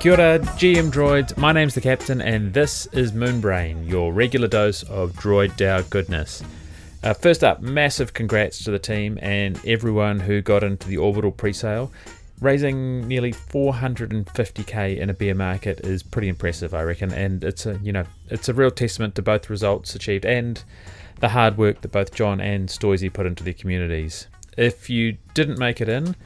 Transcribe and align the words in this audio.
Kia 0.00 0.12
ora, 0.12 0.38
GM 0.38 0.90
Droids. 0.90 1.36
My 1.36 1.52
name's 1.52 1.74
the 1.74 1.82
Captain, 1.82 2.22
and 2.22 2.54
this 2.54 2.86
is 2.86 3.12
Moonbrain, 3.12 3.86
your 3.86 4.14
regular 4.14 4.48
dose 4.48 4.82
of 4.84 5.12
Droid 5.12 5.50
DAO 5.58 5.90
goodness. 5.90 6.42
Uh, 7.04 7.12
first 7.12 7.44
up, 7.44 7.60
massive 7.60 8.14
congrats 8.14 8.64
to 8.64 8.70
the 8.70 8.78
team 8.78 9.18
and 9.20 9.60
everyone 9.66 10.18
who 10.18 10.40
got 10.40 10.64
into 10.64 10.88
the 10.88 10.96
orbital 10.96 11.30
pre-sale. 11.30 11.92
Raising 12.40 13.06
nearly 13.08 13.34
450k 13.34 14.96
in 14.96 15.10
a 15.10 15.12
bear 15.12 15.34
market 15.34 15.80
is 15.80 16.02
pretty 16.02 16.28
impressive, 16.28 16.72
I 16.72 16.82
reckon, 16.82 17.12
and 17.12 17.44
it's 17.44 17.66
a 17.66 17.78
you 17.82 17.92
know 17.92 18.06
it's 18.30 18.48
a 18.48 18.54
real 18.54 18.70
testament 18.70 19.16
to 19.16 19.22
both 19.22 19.50
results 19.50 19.94
achieved 19.94 20.24
and 20.24 20.64
the 21.16 21.28
hard 21.28 21.58
work 21.58 21.82
that 21.82 21.92
both 21.92 22.14
John 22.14 22.40
and 22.40 22.70
Stoisy 22.70 23.12
put 23.12 23.26
into 23.26 23.44
their 23.44 23.52
communities. 23.52 24.28
If 24.56 24.88
you 24.88 25.18
didn't 25.34 25.58
make 25.58 25.82
it 25.82 25.90
in, 25.90 26.16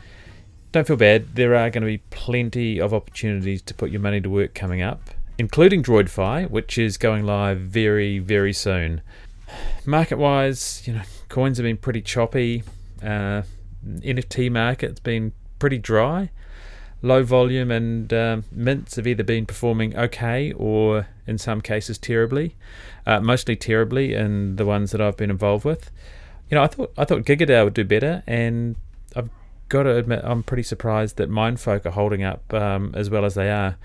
don't 0.74 0.88
feel 0.88 0.96
bad. 0.96 1.37
There 1.37 1.55
are 1.55 1.70
going 1.70 1.83
to 1.83 1.87
be 1.87 1.98
plenty 2.10 2.80
of 2.80 2.92
opportunities 2.92 3.62
to 3.62 3.74
put 3.74 3.92
your 3.92 4.01
money 4.01 4.20
to 4.20 4.28
work 4.28 4.55
coming 4.55 4.83
up, 4.83 5.00
including 5.38 5.84
DroidFi, 5.84 6.50
which 6.50 6.78
is 6.78 6.97
going 6.97 7.24
live 7.24 7.60
very, 7.60 8.19
very 8.19 8.52
soon. 8.52 9.00
Market 9.87 10.19
wise, 10.19 10.83
you 10.84 10.92
know, 10.92 11.02
coins 11.28 11.59
have 11.59 11.64
been 11.64 11.77
pretty 11.77 12.02
choppy. 12.02 12.64
Uh, 13.00 13.42
NFT 13.86 14.50
market's 14.50 14.98
been 14.98 15.33
pretty 15.61 15.78
dry. 15.78 16.30
Low 17.02 17.22
volume 17.22 17.70
and 17.70 18.12
um, 18.12 18.45
mints 18.50 18.97
have 18.97 19.06
either 19.06 19.22
been 19.22 19.47
performing 19.47 19.97
okay 19.97 20.52
or, 20.55 21.06
in 21.25 21.39
some 21.39 21.61
cases, 21.61 21.98
terribly. 21.98 22.56
Uh, 23.06 23.20
mostly 23.20 23.55
terribly 23.55 24.14
in 24.14 24.56
the 24.56 24.67
ones 24.67 24.91
that 24.91 25.00
I've 25.00 25.17
been 25.17 25.30
involved 25.30 25.64
with. 25.64 25.92
You 26.50 26.56
know, 26.56 26.64
I 26.64 26.67
thought 26.67 26.92
I 26.98 27.05
thought 27.05 27.22
GigaDAO 27.22 27.64
would 27.64 27.75
do 27.75 27.84
better, 27.84 28.25
and 28.27 28.75
I've 29.14 29.30
got 29.75 29.83
to 29.83 29.97
admit 29.97 30.20
I'm 30.22 30.44
pretty 30.44 30.62
surprised 30.62 31.17
that 31.17 31.28
Mindfolk 31.28 31.84
are 31.84 31.91
holding 31.91 32.22
up 32.22 32.55
um, 32.55 32.92
as 32.94 33.11
well 33.11 33.25
as 33.25 33.34
they 33.34 33.50
are. 33.50 33.77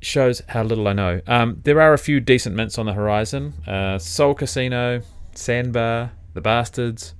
Shows 0.00 0.40
how 0.48 0.62
little 0.62 0.88
I 0.88 0.94
know. 0.94 1.20
Um, 1.26 1.60
there 1.62 1.78
are 1.78 1.92
a 1.92 1.98
few 1.98 2.20
decent 2.20 2.56
mints 2.56 2.78
on 2.78 2.86
the 2.86 2.94
horizon: 2.94 3.52
uh, 3.66 3.98
Soul 3.98 4.32
Casino, 4.32 5.02
Sandbar, 5.34 6.12
The 6.32 6.40
Bastards, 6.40 7.14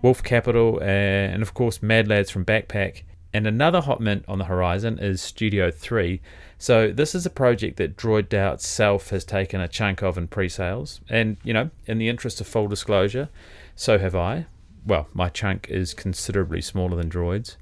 Wolf 0.00 0.22
Capital, 0.22 0.80
and 0.80 1.42
of 1.42 1.52
course 1.52 1.82
Mad 1.82 2.06
Lads 2.06 2.30
from 2.30 2.44
Backpack. 2.44 3.02
And 3.32 3.48
another 3.48 3.80
hot 3.80 4.00
mint 4.00 4.24
on 4.28 4.38
the 4.38 4.44
horizon 4.44 5.00
is 5.00 5.20
Studio 5.20 5.72
3. 5.72 6.20
So 6.56 6.92
this 6.92 7.16
is 7.16 7.26
a 7.26 7.30
project 7.30 7.78
that 7.78 7.96
Droid 7.96 8.28
DAO 8.28 8.54
itself 8.54 9.10
has 9.10 9.24
taken 9.24 9.60
a 9.60 9.68
chunk 9.68 10.02
of 10.02 10.16
in 10.18 10.28
pre-sales. 10.28 11.00
And, 11.08 11.36
you 11.42 11.52
know, 11.52 11.70
in 11.86 11.98
the 11.98 12.08
interest 12.08 12.40
of 12.40 12.46
full 12.46 12.66
disclosure, 12.68 13.28
so 13.74 13.98
have 13.98 14.14
I. 14.14 14.46
Well, 14.86 15.08
my 15.12 15.28
chunk 15.28 15.68
is 15.68 15.94
considerably 15.94 16.60
smaller 16.60 16.96
than 16.96 17.10
Droid's. 17.10 17.56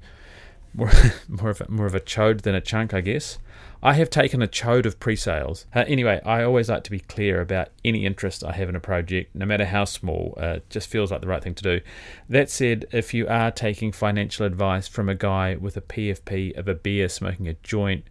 More, 0.73 0.91
more, 1.27 1.49
of 1.49 1.61
a, 1.61 1.69
more 1.69 1.85
of 1.85 1.95
a 1.95 1.99
chode 1.99 2.41
than 2.41 2.55
a 2.55 2.61
chunk, 2.61 2.93
I 2.93 3.01
guess. 3.01 3.39
I 3.81 3.93
have 3.93 4.09
taken 4.09 4.41
a 4.41 4.47
chode 4.47 4.85
of 4.85 4.99
pre 4.99 5.15
sales. 5.15 5.65
Uh, 5.73 5.85
anyway, 5.87 6.21
I 6.25 6.43
always 6.43 6.69
like 6.69 6.83
to 6.83 6.91
be 6.91 6.99
clear 6.99 7.39
about 7.39 7.69
any 7.85 8.05
interest 8.05 8.43
I 8.43 8.51
have 8.51 8.67
in 8.67 8.75
a 8.75 8.79
project, 8.81 9.33
no 9.33 9.45
matter 9.45 9.65
how 9.65 9.85
small. 9.85 10.37
Uh, 10.37 10.57
it 10.57 10.69
just 10.69 10.89
feels 10.89 11.11
like 11.11 11.21
the 11.21 11.27
right 11.27 11.41
thing 11.41 11.55
to 11.55 11.63
do. 11.63 11.81
That 12.27 12.49
said, 12.49 12.85
if 12.91 13.13
you 13.13 13.27
are 13.27 13.51
taking 13.51 13.91
financial 13.91 14.45
advice 14.45 14.87
from 14.87 15.07
a 15.07 15.15
guy 15.15 15.55
with 15.55 15.77
a 15.77 15.81
PFP 15.81 16.57
of 16.57 16.67
a 16.67 16.75
beer 16.75 17.07
smoking 17.07 17.47
a 17.47 17.53
joint, 17.63 18.03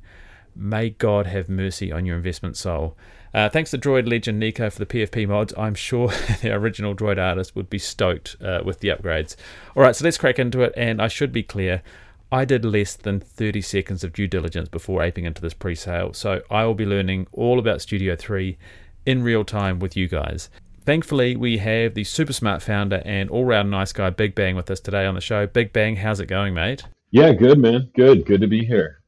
may 0.57 0.91
God 0.91 1.27
have 1.27 1.51
mercy 1.51 1.93
on 1.93 2.07
your 2.07 2.17
investment 2.17 2.57
soul. 2.57 2.97
Uh, 3.35 3.49
thanks 3.49 3.71
to 3.71 3.79
Droid 3.79 4.09
legend 4.09 4.39
Nico 4.39 4.71
for 4.71 4.79
the 4.79 4.87
PFP 4.87 5.29
mods. 5.29 5.53
I'm 5.57 5.75
sure 5.75 6.09
the 6.43 6.53
original 6.53 6.95
Droid 6.95 7.19
artist 7.19 7.55
would 7.55 7.69
be 7.69 7.79
stoked 7.79 8.37
uh, 8.43 8.61
with 8.65 8.81
the 8.81 8.89
upgrades. 8.89 9.37
All 9.77 9.83
right, 9.83 9.95
so 9.95 10.05
let's 10.05 10.19
crack 10.19 10.39
into 10.39 10.63
it. 10.63 10.73
And 10.77 11.01
I 11.01 11.09
should 11.09 11.33
be 11.33 11.43
clear 11.43 11.83
I 12.31 12.45
did 12.45 12.65
less 12.65 12.95
than 12.95 13.21
30 13.21 13.63
seconds 13.63 14.05
of 14.05 14.13
due 14.13 14.27
diligence 14.27 14.69
before 14.69 15.03
aping 15.03 15.25
into 15.25 15.41
this 15.41 15.55
pre 15.55 15.75
sale, 15.75 16.13
so 16.13 16.43
I 16.51 16.65
will 16.65 16.75
be 16.75 16.85
learning 16.85 17.27
all 17.33 17.59
about 17.59 17.81
Studio 17.81 18.17
3 18.17 18.59
in 19.07 19.23
real 19.23 19.45
time 19.45 19.79
with 19.79 19.97
you 19.97 20.09
guys. 20.09 20.51
Thankfully, 20.85 21.37
we 21.37 21.59
have 21.59 21.95
the 21.95 22.05
super 22.05 22.33
smart 22.33 22.63
founder 22.63 23.03
and 23.05 23.31
all 23.31 23.45
round 23.45 23.71
nice 23.71 23.93
guy, 23.93 24.11
Big 24.11 24.35
Bang, 24.35 24.57
with 24.57 24.71
us 24.71 24.81
today 24.81 25.07
on 25.07 25.15
the 25.15 25.21
show. 25.21 25.47
Big 25.47 25.73
Bang, 25.73 25.97
how's 25.97 26.21
it 26.21 26.27
going, 26.27 26.55
mate? 26.55 26.85
Yeah, 27.11 27.33
good, 27.33 27.59
man. 27.59 27.91
Good. 27.95 28.27
Good 28.27 28.43
to 28.43 28.47
be 28.47 28.65
here. 28.65 29.03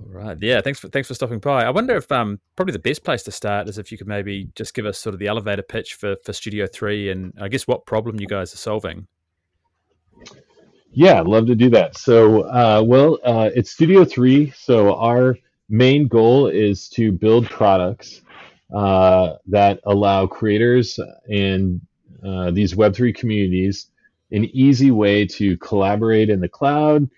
All 0.00 0.08
right. 0.10 0.36
Yeah. 0.40 0.60
Thanks 0.60 0.80
for 0.80 0.88
thanks 0.88 1.08
for 1.08 1.14
stopping 1.14 1.38
by. 1.38 1.64
I 1.64 1.70
wonder 1.70 1.96
if 1.96 2.10
um 2.10 2.40
probably 2.56 2.72
the 2.72 2.78
best 2.78 3.04
place 3.04 3.22
to 3.24 3.30
start 3.30 3.68
is 3.68 3.78
if 3.78 3.92
you 3.92 3.98
could 3.98 4.08
maybe 4.08 4.48
just 4.54 4.74
give 4.74 4.86
us 4.86 4.98
sort 4.98 5.14
of 5.14 5.20
the 5.20 5.28
elevator 5.28 5.62
pitch 5.62 5.94
for 5.94 6.16
for 6.24 6.32
Studio 6.32 6.66
Three 6.66 7.10
and 7.10 7.32
I 7.40 7.48
guess 7.48 7.66
what 7.66 7.86
problem 7.86 8.18
you 8.18 8.26
guys 8.26 8.52
are 8.54 8.58
solving. 8.58 9.06
Yeah, 10.96 11.20
love 11.22 11.46
to 11.46 11.56
do 11.56 11.68
that. 11.70 11.96
So, 11.98 12.42
uh, 12.42 12.80
well, 12.86 13.18
uh, 13.24 13.50
it's 13.52 13.72
Studio 13.72 14.04
3. 14.04 14.52
So, 14.56 14.94
our 14.94 15.36
main 15.68 16.06
goal 16.06 16.46
is 16.46 16.88
to 16.90 17.10
build 17.10 17.46
products 17.50 18.22
uh, 18.72 19.34
that 19.48 19.80
allow 19.86 20.28
creators 20.28 21.00
and 21.28 21.80
uh, 22.24 22.52
these 22.52 22.74
Web3 22.74 23.12
communities 23.12 23.88
an 24.30 24.44
easy 24.46 24.90
way 24.90 25.26
to 25.26 25.56
collaborate 25.58 26.30
in 26.30 26.40
the 26.40 26.48
cloud 26.48 27.08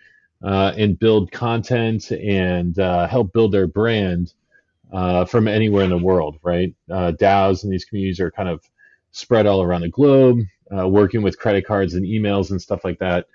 uh, 0.46 0.72
and 0.78 0.98
build 0.98 1.30
content 1.30 2.10
and 2.12 2.78
uh, 2.78 3.06
help 3.06 3.32
build 3.34 3.52
their 3.52 3.66
brand 3.66 4.32
from 5.28 5.48
anywhere 5.48 5.84
in 5.84 5.90
the 5.90 5.98
world, 5.98 6.38
right? 6.42 6.74
DAOs 6.88 7.64
and 7.64 7.72
these 7.72 7.84
communities 7.84 8.20
are 8.20 8.30
kind 8.30 8.48
of 8.48 8.64
spread 9.10 9.46
all 9.46 9.62
around 9.62 9.82
the 9.82 9.88
globe, 9.88 10.40
working 10.70 11.20
with 11.22 11.38
credit 11.38 11.66
cards 11.66 11.94
and 11.94 12.06
emails 12.06 12.50
and 12.50 12.62
stuff 12.62 12.84
like 12.84 12.98
that 12.98 13.26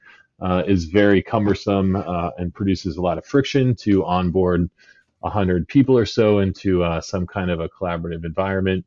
uh, 0.42 0.64
is 0.66 0.86
very 0.86 1.22
cumbersome 1.22 1.96
uh, 1.96 2.32
and 2.38 2.54
produces 2.54 2.98
a 2.98 3.02
lot 3.02 3.18
of 3.18 3.26
friction 3.26 3.76
to 3.76 4.04
onboard 4.04 4.70
100 5.20 5.68
people 5.68 5.98
or 5.98 6.06
so 6.06 6.40
into 6.40 6.84
uh, 6.84 7.00
some 7.00 7.28
kind 7.28 7.52
of 7.52 7.60
a 7.60 7.70
collaborative 7.70 8.26
environment. 8.26 8.84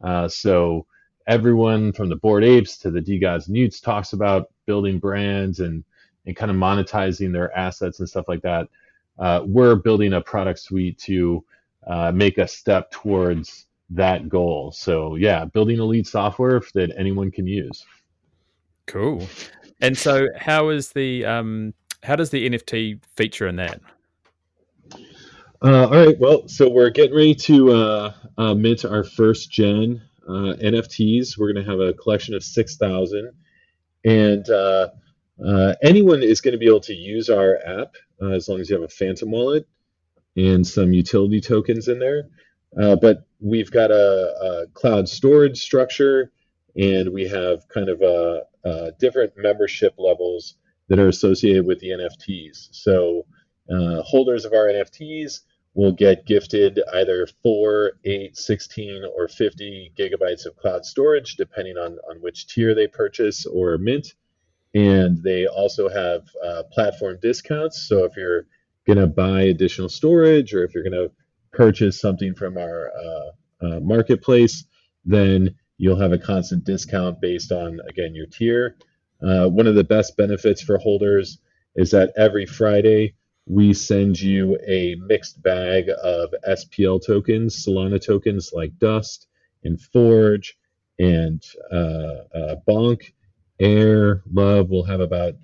Uh, 0.00 0.28
so 0.28 0.86
everyone 1.26 1.92
from 1.92 2.08
the 2.08 2.16
Bored 2.16 2.44
Apes 2.44 2.78
to 2.78 2.90
the 2.90 3.00
DeGods 3.00 3.48
and 3.48 3.56
y00ts 3.56 3.82
talks 3.82 4.12
about 4.12 4.50
building 4.64 4.98
brands 4.98 5.60
and, 5.60 5.84
and 6.26 6.36
kind 6.36 6.50
of 6.50 6.56
monetizing 6.56 7.32
their 7.32 7.56
assets 7.56 8.00
and 8.00 8.08
stuff 8.08 8.28
like 8.28 8.42
that. 8.42 8.68
Uh, 9.18 9.42
we're 9.44 9.74
building 9.74 10.14
a 10.14 10.20
product 10.20 10.58
suite 10.58 10.98
to 10.98 11.44
uh, 11.86 12.12
make 12.12 12.38
a 12.38 12.46
step 12.46 12.90
towards 12.90 13.66
that 13.90 14.28
goal. 14.28 14.72
So 14.72 15.16
yeah, 15.16 15.44
building 15.44 15.78
elite 15.78 16.06
software 16.06 16.62
that 16.74 16.92
anyone 16.96 17.30
can 17.30 17.46
use. 17.46 17.84
Cool. 18.86 19.26
And 19.80 19.96
so, 19.96 20.28
how 20.36 20.68
is 20.68 20.92
the 20.92 21.24
um, 21.24 21.74
how 22.02 22.16
does 22.16 22.30
the 22.30 22.48
NFT 22.48 23.00
feature 23.16 23.46
in 23.46 23.56
that? 23.56 23.80
Uh, 25.64 25.86
all 25.86 26.06
right. 26.06 26.18
Well, 26.18 26.48
so 26.48 26.68
we're 26.68 26.90
getting 26.90 27.14
ready 27.14 27.34
to 27.36 27.72
uh, 27.72 28.12
uh, 28.38 28.54
mint 28.54 28.84
our 28.84 29.04
first 29.04 29.50
gen 29.50 30.02
uh, 30.28 30.54
NFTs. 30.60 31.38
We're 31.38 31.52
going 31.52 31.64
to 31.64 31.70
have 31.70 31.80
a 31.80 31.92
collection 31.94 32.34
of 32.34 32.42
six 32.42 32.76
thousand, 32.76 33.32
and 34.04 34.44
uh, 35.44 35.48
uh, 35.48 35.74
anyone 35.82 36.22
is 36.22 36.40
going 36.40 36.52
to 36.52 36.58
be 36.58 36.66
able 36.66 36.80
to 36.80 36.94
use 36.94 37.28
our 37.28 37.58
app 37.66 37.94
as 38.32 38.48
long 38.48 38.60
as 38.60 38.70
you 38.70 38.76
have 38.76 38.84
a 38.84 38.88
Phantom 38.88 39.30
wallet 39.30 39.66
and 40.36 40.66
some 40.66 40.92
utility 40.92 41.40
tokens 41.40 41.88
in 41.88 41.98
there. 41.98 42.28
but 42.74 43.26
we've 43.40 43.70
got 43.70 43.90
a, 43.90 44.64
a 44.64 44.66
cloud 44.72 45.08
storage 45.08 45.60
structure, 45.60 46.30
and 46.76 47.12
we 47.12 47.28
have 47.28 47.68
kind 47.68 47.88
of 47.88 48.00
a, 48.00 48.42
uh, 48.64 48.92
different 48.98 49.32
membership 49.36 49.94
levels 49.98 50.54
that 50.88 50.98
are 50.98 51.08
associated 51.08 51.66
with 51.66 51.80
the 51.80 51.88
NFTs. 51.88 52.68
So 52.70 53.26
uh, 53.68 54.02
holders 54.02 54.44
of 54.44 54.52
our 54.52 54.66
NFTs 54.66 55.40
will 55.74 55.92
get 55.92 56.26
gifted 56.26 56.78
either 56.94 57.26
4, 57.42 57.92
8, 58.04 58.36
16, 58.36 59.02
or 59.16 59.26
50 59.26 59.92
gigabytes 59.98 60.46
of 60.46 60.56
cloud 60.56 60.84
storage, 60.84 61.36
depending 61.36 61.76
on, 61.76 61.98
on 62.08 62.18
which 62.20 62.46
tier 62.46 62.74
they 62.74 62.86
purchase 62.86 63.46
or 63.46 63.78
mint. 63.78 64.14
And 64.74 65.22
they 65.22 65.46
also 65.46 65.88
have 65.88 66.22
uh, 66.42 66.62
platform 66.72 67.18
discounts. 67.20 67.86
So 67.88 68.04
if 68.04 68.16
you're 68.16 68.46
going 68.86 68.98
to 68.98 69.06
buy 69.06 69.42
additional 69.42 69.88
storage 69.88 70.54
or 70.54 70.64
if 70.64 70.74
you're 70.74 70.82
going 70.82 70.92
to 70.92 71.10
purchase 71.52 72.00
something 72.00 72.34
from 72.34 72.56
our 72.56 72.90
uh, 72.90 73.66
uh, 73.66 73.80
marketplace, 73.80 74.64
then 75.04 75.54
you'll 75.76 76.00
have 76.00 76.12
a 76.12 76.18
constant 76.18 76.64
discount 76.64 77.20
based 77.20 77.52
on, 77.52 77.80
again, 77.88 78.14
your 78.14 78.26
tier. 78.26 78.76
Uh, 79.22 79.48
one 79.48 79.66
of 79.66 79.74
the 79.74 79.84
best 79.84 80.16
benefits 80.16 80.62
for 80.62 80.78
holders 80.78 81.38
is 81.76 81.90
that 81.90 82.12
every 82.16 82.46
Friday 82.46 83.14
we 83.46 83.72
send 83.74 84.20
you 84.20 84.56
a 84.66 84.94
mixed 84.96 85.42
bag 85.42 85.90
of 86.02 86.34
SPL 86.48 87.04
tokens, 87.04 87.64
Solana 87.64 88.04
tokens 88.04 88.52
like 88.52 88.78
Dust 88.78 89.26
and 89.64 89.80
Forge 89.80 90.56
and 90.98 91.42
uh, 91.72 92.24
uh, 92.34 92.56
Bonk. 92.66 93.12
Air, 93.62 94.22
Love 94.32 94.70
will 94.70 94.84
have 94.84 95.00
about 95.00 95.34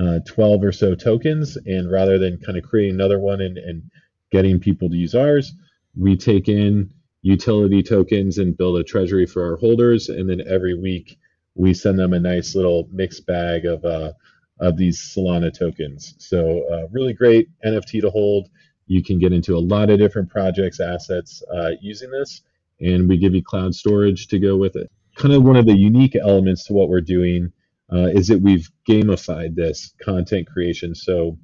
uh, 0.00 0.20
12 0.26 0.62
or 0.62 0.72
so 0.72 0.94
tokens. 0.94 1.56
And 1.56 1.90
rather 1.90 2.18
than 2.18 2.38
kind 2.38 2.56
of 2.56 2.64
creating 2.64 2.94
another 2.94 3.18
one 3.18 3.40
and, 3.40 3.58
and 3.58 3.90
getting 4.30 4.60
people 4.60 4.88
to 4.88 4.96
use 4.96 5.14
ours, 5.14 5.52
we 5.96 6.16
take 6.16 6.48
in 6.48 6.92
utility 7.22 7.82
tokens 7.82 8.38
and 8.38 8.56
build 8.56 8.78
a 8.78 8.84
treasury 8.84 9.26
for 9.26 9.44
our 9.44 9.56
holders. 9.56 10.08
And 10.08 10.28
then 10.28 10.42
every 10.48 10.78
week 10.78 11.18
we 11.54 11.74
send 11.74 11.98
them 11.98 12.12
a 12.12 12.20
nice 12.20 12.54
little 12.54 12.88
mixed 12.92 13.26
bag 13.26 13.66
of 13.66 13.84
uh, 13.84 14.12
of 14.60 14.76
these 14.76 14.98
Solana 14.98 15.56
tokens. 15.56 16.14
So 16.18 16.64
uh, 16.72 16.86
really 16.92 17.12
great 17.12 17.48
NFT 17.64 18.00
to 18.02 18.10
hold. 18.10 18.48
you 18.86 19.02
can 19.02 19.18
get 19.18 19.32
into 19.32 19.56
a 19.56 19.58
lot 19.58 19.90
of 19.90 19.98
different 19.98 20.28
projects, 20.30 20.78
assets 20.78 21.42
uh, 21.52 21.72
using 21.80 22.10
this, 22.10 22.42
and 22.80 23.08
we 23.08 23.16
give 23.16 23.34
you 23.34 23.42
cloud 23.42 23.74
storage 23.74 24.28
to 24.28 24.38
go 24.38 24.56
with 24.56 24.76
it. 24.76 24.90
Kind 25.16 25.34
of 25.34 25.42
one 25.42 25.56
of 25.56 25.66
the 25.66 25.76
unique 25.76 26.16
elements 26.16 26.64
to 26.66 26.72
what 26.72 26.88
we're 26.88 27.00
doing 27.00 27.52
uh, 27.92 28.06
is 28.06 28.28
that 28.28 28.40
we've 28.40 28.70
gamified 28.88 29.54
this 29.54 29.94
content 30.02 30.46
creation. 30.46 30.94
So 30.94 31.38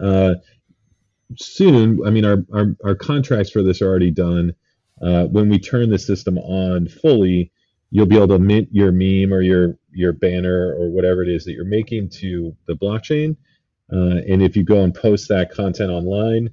uh, 0.00 0.34
soon, 1.36 2.00
I 2.06 2.10
mean, 2.10 2.24
our, 2.24 2.44
our, 2.52 2.76
our, 2.84 2.94
contracts 2.94 3.50
for 3.50 3.62
this 3.62 3.82
are 3.82 3.88
already 3.88 4.10
done. 4.10 4.54
Uh, 5.00 5.24
when 5.24 5.48
we 5.48 5.58
turn 5.58 5.90
the 5.90 5.98
system 5.98 6.38
on 6.38 6.88
fully, 6.88 7.50
you'll 7.90 8.06
be 8.06 8.16
able 8.16 8.28
to 8.28 8.38
mint 8.38 8.68
your 8.70 8.92
meme 8.92 9.34
or 9.34 9.42
your 9.42 9.76
your 9.90 10.12
banner 10.12 10.74
or 10.78 10.88
whatever 10.90 11.22
it 11.22 11.28
is 11.28 11.44
that 11.44 11.52
you're 11.52 11.64
making 11.64 12.08
to 12.08 12.56
the 12.66 12.74
blockchain. 12.74 13.36
Uh, 13.92 14.22
and 14.26 14.42
if 14.42 14.56
you 14.56 14.64
go 14.64 14.82
and 14.82 14.94
post 14.94 15.28
that 15.28 15.52
content 15.52 15.90
online, 15.90 16.48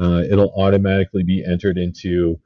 uh, 0.00 0.22
it'll 0.28 0.52
automatically 0.56 1.22
be 1.22 1.44
entered 1.44 1.78
into 1.78 2.40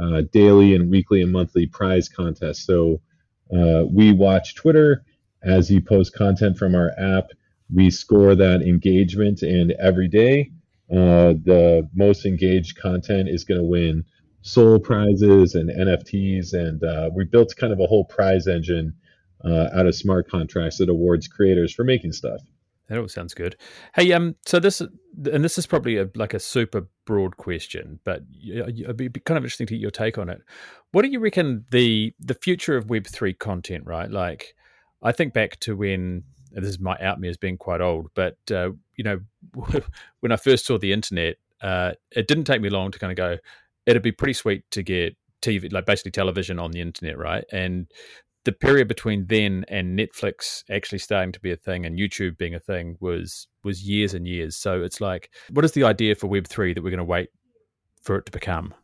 uh, 0.00 0.22
daily 0.32 0.74
and 0.74 0.88
weekly 0.90 1.20
and 1.20 1.30
monthly 1.30 1.66
prize 1.66 2.08
contests. 2.08 2.64
So 2.64 3.00
we 3.50 4.12
watch 4.12 4.54
Twitter 4.54 5.04
as 5.44 5.70
you 5.70 5.80
post 5.80 6.14
content 6.14 6.56
from 6.56 6.74
our 6.74 6.92
app. 6.98 7.30
We 7.74 7.90
score 7.90 8.34
that 8.34 8.62
engagement, 8.62 9.42
and 9.42 9.72
every 9.72 10.08
day, 10.08 10.50
uh, 10.90 11.34
the 11.44 11.88
most 11.94 12.26
engaged 12.26 12.78
content 12.78 13.28
is 13.28 13.44
going 13.44 13.60
to 13.60 13.66
win 13.66 14.04
SOL 14.42 14.78
prizes 14.78 15.54
and 15.54 15.70
NFTs. 15.70 16.52
And 16.52 16.82
uh, 16.84 17.10
we 17.14 17.24
built 17.24 17.54
kind 17.56 17.72
of 17.72 17.80
a 17.80 17.86
whole 17.86 18.04
prize 18.04 18.46
engine 18.46 18.94
uh, 19.44 19.68
out 19.72 19.86
of 19.86 19.94
smart 19.94 20.28
contracts 20.28 20.78
that 20.78 20.88
awards 20.88 21.28
creators 21.28 21.72
for 21.72 21.84
making 21.84 22.12
stuff. 22.12 22.40
That 22.88 22.98
all 22.98 23.08
sounds 23.08 23.32
good. 23.32 23.56
Hey, 23.94 24.12
um, 24.12 24.34
so 24.44 24.58
this 24.60 24.80
and 24.80 25.42
this 25.42 25.56
is 25.56 25.66
probably 25.66 25.96
a, 25.96 26.10
like 26.14 26.34
a 26.34 26.38
super 26.38 26.88
broad 27.06 27.38
question, 27.38 28.00
but 28.04 28.22
it'd 28.46 28.96
be 28.96 29.08
kind 29.20 29.38
of 29.38 29.44
interesting 29.44 29.66
to 29.68 29.74
get 29.74 29.80
your 29.80 29.90
take 29.90 30.18
on 30.18 30.28
it. 30.28 30.42
What 30.90 31.02
do 31.02 31.08
you 31.08 31.20
reckon 31.20 31.64
the 31.70 32.12
the 32.20 32.34
future 32.34 32.76
of 32.76 32.90
Web 32.90 33.06
three 33.06 33.32
content? 33.32 33.86
Right, 33.86 34.10
like 34.10 34.54
I 35.02 35.12
think 35.12 35.32
back 35.32 35.58
to 35.60 35.76
when 35.76 36.24
this 36.52 36.68
is 36.68 36.78
my 36.78 36.96
out 37.00 37.20
me 37.20 37.28
as 37.28 37.36
being 37.36 37.56
quite 37.56 37.80
old, 37.80 38.08
but 38.14 38.36
uh, 38.50 38.70
you 38.96 39.04
know, 39.04 39.20
when 40.20 40.32
I 40.32 40.36
first 40.36 40.66
saw 40.66 40.78
the 40.78 40.92
internet, 40.92 41.36
uh, 41.62 41.92
it 42.14 42.28
didn't 42.28 42.44
take 42.44 42.60
me 42.60 42.70
long 42.70 42.90
to 42.90 42.98
kind 42.98 43.10
of 43.10 43.16
go. 43.16 43.38
It'd 43.86 44.02
be 44.02 44.12
pretty 44.12 44.34
sweet 44.34 44.64
to 44.72 44.82
get 44.82 45.16
TV, 45.40 45.72
like 45.72 45.86
basically 45.86 46.12
television 46.12 46.58
on 46.58 46.70
the 46.70 46.80
internet, 46.80 47.18
right? 47.18 47.44
And 47.52 47.86
the 48.44 48.52
period 48.52 48.88
between 48.88 49.26
then 49.26 49.64
and 49.68 49.98
Netflix 49.98 50.64
actually 50.70 50.98
starting 50.98 51.32
to 51.32 51.40
be 51.40 51.52
a 51.52 51.56
thing 51.56 51.86
and 51.86 51.98
YouTube 51.98 52.36
being 52.38 52.54
a 52.54 52.60
thing 52.60 52.96
was 53.00 53.46
was 53.64 53.82
years 53.82 54.14
and 54.14 54.26
years. 54.26 54.56
So 54.56 54.82
it's 54.82 55.00
like, 55.00 55.30
what 55.50 55.64
is 55.64 55.72
the 55.72 55.84
idea 55.84 56.14
for 56.14 56.26
Web 56.26 56.46
three 56.46 56.74
that 56.74 56.82
we're 56.82 56.90
going 56.90 56.98
to 56.98 57.04
wait 57.04 57.30
for 58.02 58.16
it 58.16 58.26
to 58.26 58.32
become? 58.32 58.74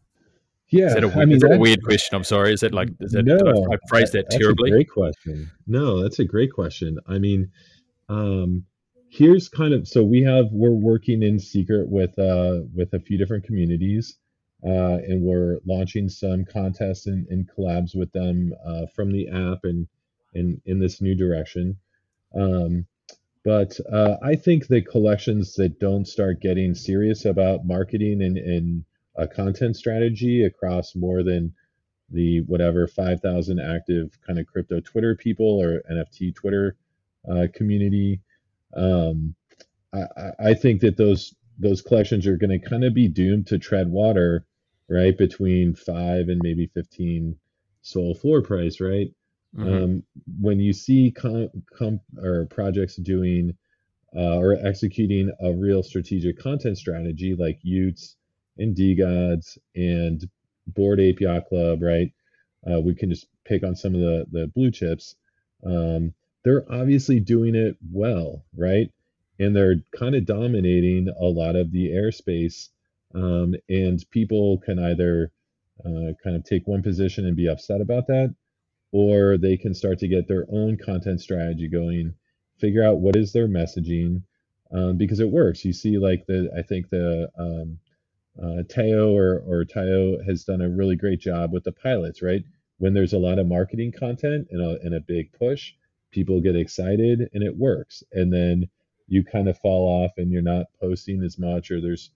Yeah, 0.71 0.87
is 0.87 0.95
that 0.95 1.05
a, 1.05 1.19
I 1.19 1.25
mean, 1.25 1.39
that 1.39 1.55
a 1.55 1.59
weird 1.59 1.83
question? 1.83 2.15
I'm 2.15 2.25
sorry. 2.25 2.53
Is 2.53 2.63
it 2.63 2.75
like 2.75 2.91
is 3.01 3.13
that, 3.13 3.25
no, 3.25 3.37
I, 3.37 3.75
I 3.75 3.79
phrased 3.89 4.13
that, 4.13 4.29
that 4.31 4.39
terribly? 4.39 4.71
great 4.71 4.91
question. 4.91 5.51
No, 5.67 6.03
that's 6.03 6.19
a 6.19 6.25
great 6.25 6.53
question. 6.53 6.99
I 7.07 7.19
mean, 7.19 7.51
um, 8.09 8.65
here's 9.09 9.49
kind 9.49 9.73
of 9.73 9.89
so 9.89 10.05
we 10.05 10.23
have 10.23 10.47
we're 10.53 10.71
working 10.71 11.23
in 11.23 11.39
secret 11.39 11.89
with 11.89 12.19
uh 12.19 12.61
with 12.75 12.93
a 12.93 13.01
few 13.01 13.17
different 13.17 13.45
communities 13.45 14.19
uh, 14.65 14.99
and 15.07 15.23
we're 15.23 15.59
launching 15.67 16.09
some 16.09 16.45
contests 16.45 17.07
and, 17.07 17.27
and 17.29 17.49
collabs 17.49 17.95
with 17.95 18.11
them 18.13 18.53
uh, 18.67 18.87
from 18.95 19.13
the 19.13 19.29
app 19.29 19.61
and 19.65 19.87
in 20.35 20.61
in 20.67 20.79
this 20.79 21.01
new 21.01 21.15
direction. 21.15 21.77
Um, 22.35 22.87
but 23.45 23.79
uh, 23.91 24.17
I 24.23 24.35
think 24.35 24.67
the 24.67 24.83
collections 24.83 25.55
that 25.55 25.79
don't 25.79 26.07
start 26.07 26.41
getting 26.41 26.75
serious 26.75 27.25
about 27.25 27.65
marketing 27.65 28.23
and, 28.23 28.37
and 28.37 28.85
a 29.19 29.27
content 29.27 29.77
strategy 29.77 30.45
across 30.45 30.95
more 30.95 31.23
than 31.23 31.53
the 32.11 32.41
whatever 32.43 32.87
5,000 32.87 33.61
active 33.61 34.19
kind 34.27 34.39
of 34.39 34.47
crypto 34.47 34.81
Twitter 34.81 35.15
people 35.15 35.61
or 35.61 35.83
NFT 35.91 36.35
Twitter 36.35 36.77
uh, 37.31 37.47
community. 37.53 38.21
Um, 38.75 39.35
I, 39.93 40.05
I 40.39 40.55
think 40.55 40.81
that 40.83 40.97
those 40.97 41.35
those 41.59 41.83
collections 41.83 42.27
are 42.27 42.37
going 42.37 42.59
to 42.59 42.69
kind 42.69 42.85
of 42.85 42.95
be 42.95 43.09
doomed 43.09 43.49
to 43.49 43.59
tread 43.59 43.91
water 43.91 44.47
right? 44.89 45.17
Between 45.17 45.75
five 45.75 46.29
and 46.29 46.41
maybe 46.43 46.67
15 46.75 47.37
SOL 47.83 48.15
floor 48.15 48.43
price, 48.43 48.81
right? 48.81 49.13
Mm-hmm. 49.57 49.69
Um, 49.69 50.03
when 50.41 50.61
you 50.61 50.73
see 50.73 51.11
com, 51.11 51.49
com, 51.77 52.01
or 52.23 52.47
projects 52.47 52.97
doing 52.97 53.57
uh, 54.17 54.39
or 54.39 54.55
executing 54.55 55.31
a 55.41 55.53
real 55.53 55.83
strategic 55.83 56.39
content 56.39 56.79
strategy 56.79 57.35
like 57.39 57.59
y00ts 57.65 58.15
and 58.59 58.77
DeGods 58.77 59.59
and 59.75 60.29
Board 60.67 61.01
Yacht 61.01 61.49
Club, 61.49 61.83
right? 61.83 62.13
Uh, 62.71 62.81
we 62.81 62.95
can 62.95 63.11
just 63.11 63.27
pick 63.45 63.63
on 63.63 63.77
some 63.77 63.95
of 63.95 64.01
the, 64.01 64.27
the 64.31 64.47
blue 64.49 64.71
chips. 64.71 65.15
Um, 65.65 66.15
they're 66.45 66.71
obviously 66.71 67.21
doing 67.21 67.55
it 67.55 67.77
well, 67.93 68.45
right? 68.57 68.91
And 69.39 69.55
they're 69.55 69.77
kind 69.97 70.15
of 70.15 70.27
dominating 70.27 71.09
a 71.09 71.25
lot 71.25 71.57
of 71.57 71.73
the 71.73 71.91
airspace 71.91 72.69
um, 73.15 73.55
and 73.69 74.05
people 74.11 74.59
can 74.59 74.79
either 74.79 75.33
uh, 75.85 76.13
kind 76.23 76.37
of 76.37 76.45
take 76.45 76.67
one 76.67 76.83
position 76.83 77.27
and 77.27 77.37
be 77.37 77.49
upset 77.49 77.81
about 77.81 78.07
that, 78.09 78.35
or 78.93 79.39
they 79.39 79.57
can 79.57 79.75
start 79.75 79.99
to 80.01 80.09
get 80.09 80.29
their 80.29 80.47
own 80.51 80.77
content 80.77 81.21
strategy 81.21 81.69
going, 81.69 82.15
figure 82.59 82.85
out 82.85 82.99
what 82.99 83.17
is 83.17 83.33
their 83.33 83.49
messaging, 83.49 84.23
um, 84.73 84.97
because 84.97 85.21
it 85.21 85.31
works. 85.31 85.65
You 85.65 85.73
see, 85.73 85.99
like 85.99 86.27
the 86.27 86.51
I 86.57 86.63
think 86.63 86.91
the 86.91 87.31
um, 87.39 87.79
uh, 88.43 88.63
or 88.79 89.43
or 89.47 89.65
has 90.27 90.45
done 90.45 90.61
a 90.61 90.69
really 90.69 90.97
great 90.97 91.21
job 91.21 91.53
with 91.53 91.65
the 91.65 91.73
pilots, 91.73 92.23
right? 92.23 92.45
When 92.79 92.95
there's 92.95 93.13
a 93.13 93.19
lot 93.19 93.39
of 93.39 93.47
marketing 93.47 93.93
content 93.93 94.49
and 94.51 94.63
a, 94.63 94.79
and 94.83 94.95
a 94.95 95.01
big 95.01 95.33
push, 95.33 95.73
people 96.11 96.41
get 96.41 96.57
excited 96.57 97.29
and 97.33 97.43
it 97.43 97.57
works. 97.57 98.05
And 98.13 98.33
then 98.33 98.69
you 99.09 99.25
kind 99.25 99.49
of 99.49 99.59
fall 99.59 99.89
off 99.89 100.13
and 100.19 100.31
you're 100.31 100.43
not 100.43 100.67
posting 100.81 101.23
as 101.23 101.39
much, 101.39 101.71
or 101.71 101.81
there's 101.81 102.11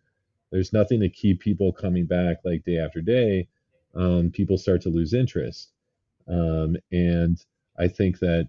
there's 0.50 0.72
nothing 0.72 1.00
to 1.00 1.08
keep 1.08 1.40
people 1.40 1.72
coming 1.72 2.06
back 2.06 2.38
like 2.44 2.64
day 2.64 2.78
after 2.78 3.00
day, 3.00 3.48
um, 3.94 4.30
people 4.30 4.58
start 4.58 4.82
to 4.82 4.90
lose 4.90 5.14
interest. 5.14 5.70
Um, 6.28 6.76
and 6.92 7.38
I 7.78 7.88
think 7.88 8.18
that 8.20 8.48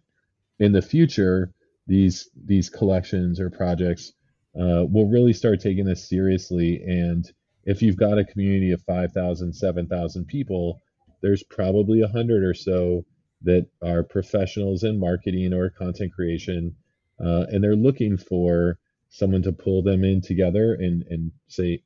in 0.60 0.74
the 0.74 0.82
future, 0.82 1.52
these 1.88 2.30
these 2.36 2.70
collections 2.70 3.40
or 3.40 3.50
projects 3.50 4.14
uh, 4.56 4.86
will 4.86 5.10
really 5.10 5.34
start 5.34 5.62
taking 5.62 5.86
this 5.86 6.08
seriously. 6.08 6.84
And 6.84 7.26
if 7.66 7.82
you've 7.82 7.98
got 7.98 8.18
a 8.18 8.26
community 8.26 8.72
of 8.72 8.82
5,000, 8.84 9.54
7,000 9.54 10.26
people, 10.26 10.82
there's 11.22 11.44
probably 11.44 12.02
a 12.02 12.08
hundred 12.08 12.44
or 12.44 12.54
so 12.54 13.06
that 13.44 13.68
are 13.82 14.04
professionals 14.04 14.84
in 14.84 15.00
marketing 15.00 15.54
or 15.54 15.70
content 15.70 16.14
creation, 16.14 16.76
uh, 17.24 17.46
and 17.50 17.64
they're 17.64 17.76
looking 17.76 18.18
for 18.18 18.78
someone 19.10 19.44
to 19.44 19.54
pull 19.54 19.82
them 19.84 20.04
in 20.04 20.22
together 20.22 20.74
and 20.74 21.04
and 21.10 21.32
say, 21.48 21.82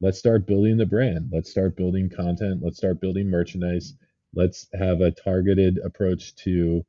let's 0.00 0.18
start 0.18 0.46
building 0.46 0.76
the 0.76 0.86
brand. 0.86 1.30
Let's 1.32 1.50
start 1.50 1.76
building 1.76 2.10
content. 2.10 2.60
Let's 2.62 2.76
start 2.76 3.00
building 3.00 3.30
merchandise. 3.30 3.94
Let's 4.34 4.66
have 4.74 5.00
a 5.00 5.10
targeted 5.10 5.78
approach 5.84 6.34
to 6.36 6.84